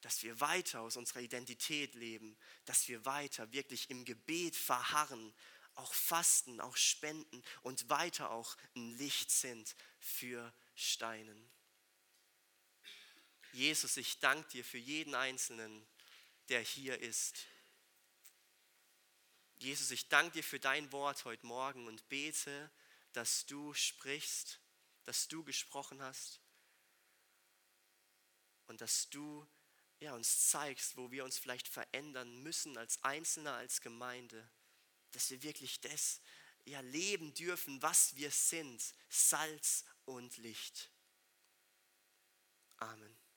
dass 0.00 0.22
wir 0.22 0.40
weiter 0.40 0.80
aus 0.80 0.96
unserer 0.96 1.20
Identität 1.20 1.94
leben, 1.94 2.36
dass 2.64 2.88
wir 2.88 3.04
weiter 3.04 3.52
wirklich 3.52 3.90
im 3.90 4.04
Gebet 4.04 4.56
verharren 4.56 5.34
auch 5.78 5.94
fasten, 5.94 6.60
auch 6.60 6.76
spenden 6.76 7.42
und 7.62 7.88
weiter 7.88 8.30
auch 8.30 8.56
ein 8.74 8.96
Licht 8.98 9.30
sind 9.30 9.74
für 10.00 10.52
Steinen. 10.74 11.50
Jesus, 13.52 13.96
ich 13.96 14.18
danke 14.18 14.48
dir 14.50 14.64
für 14.64 14.78
jeden 14.78 15.14
Einzelnen, 15.14 15.86
der 16.48 16.60
hier 16.60 16.98
ist. 17.00 17.46
Jesus, 19.56 19.90
ich 19.90 20.08
danke 20.08 20.32
dir 20.32 20.44
für 20.44 20.60
dein 20.60 20.92
Wort 20.92 21.24
heute 21.24 21.46
Morgen 21.46 21.86
und 21.86 22.08
bete, 22.08 22.70
dass 23.12 23.46
du 23.46 23.74
sprichst, 23.74 24.60
dass 25.04 25.28
du 25.28 25.42
gesprochen 25.42 26.02
hast 26.02 26.40
und 28.66 28.80
dass 28.80 29.08
du 29.10 29.46
ja, 30.00 30.14
uns 30.14 30.48
zeigst, 30.48 30.96
wo 30.96 31.10
wir 31.10 31.24
uns 31.24 31.38
vielleicht 31.38 31.66
verändern 31.66 32.42
müssen 32.42 32.76
als 32.76 33.02
Einzelner, 33.02 33.54
als 33.54 33.80
Gemeinde, 33.80 34.48
dass 35.18 35.30
wir 35.30 35.42
wirklich 35.42 35.80
das 35.80 36.20
ja, 36.64 36.78
leben 36.78 37.34
dürfen, 37.34 37.82
was 37.82 38.14
wir 38.14 38.30
sind, 38.30 38.80
Salz 39.08 39.84
und 40.04 40.36
Licht. 40.36 40.92
Amen. 42.76 43.17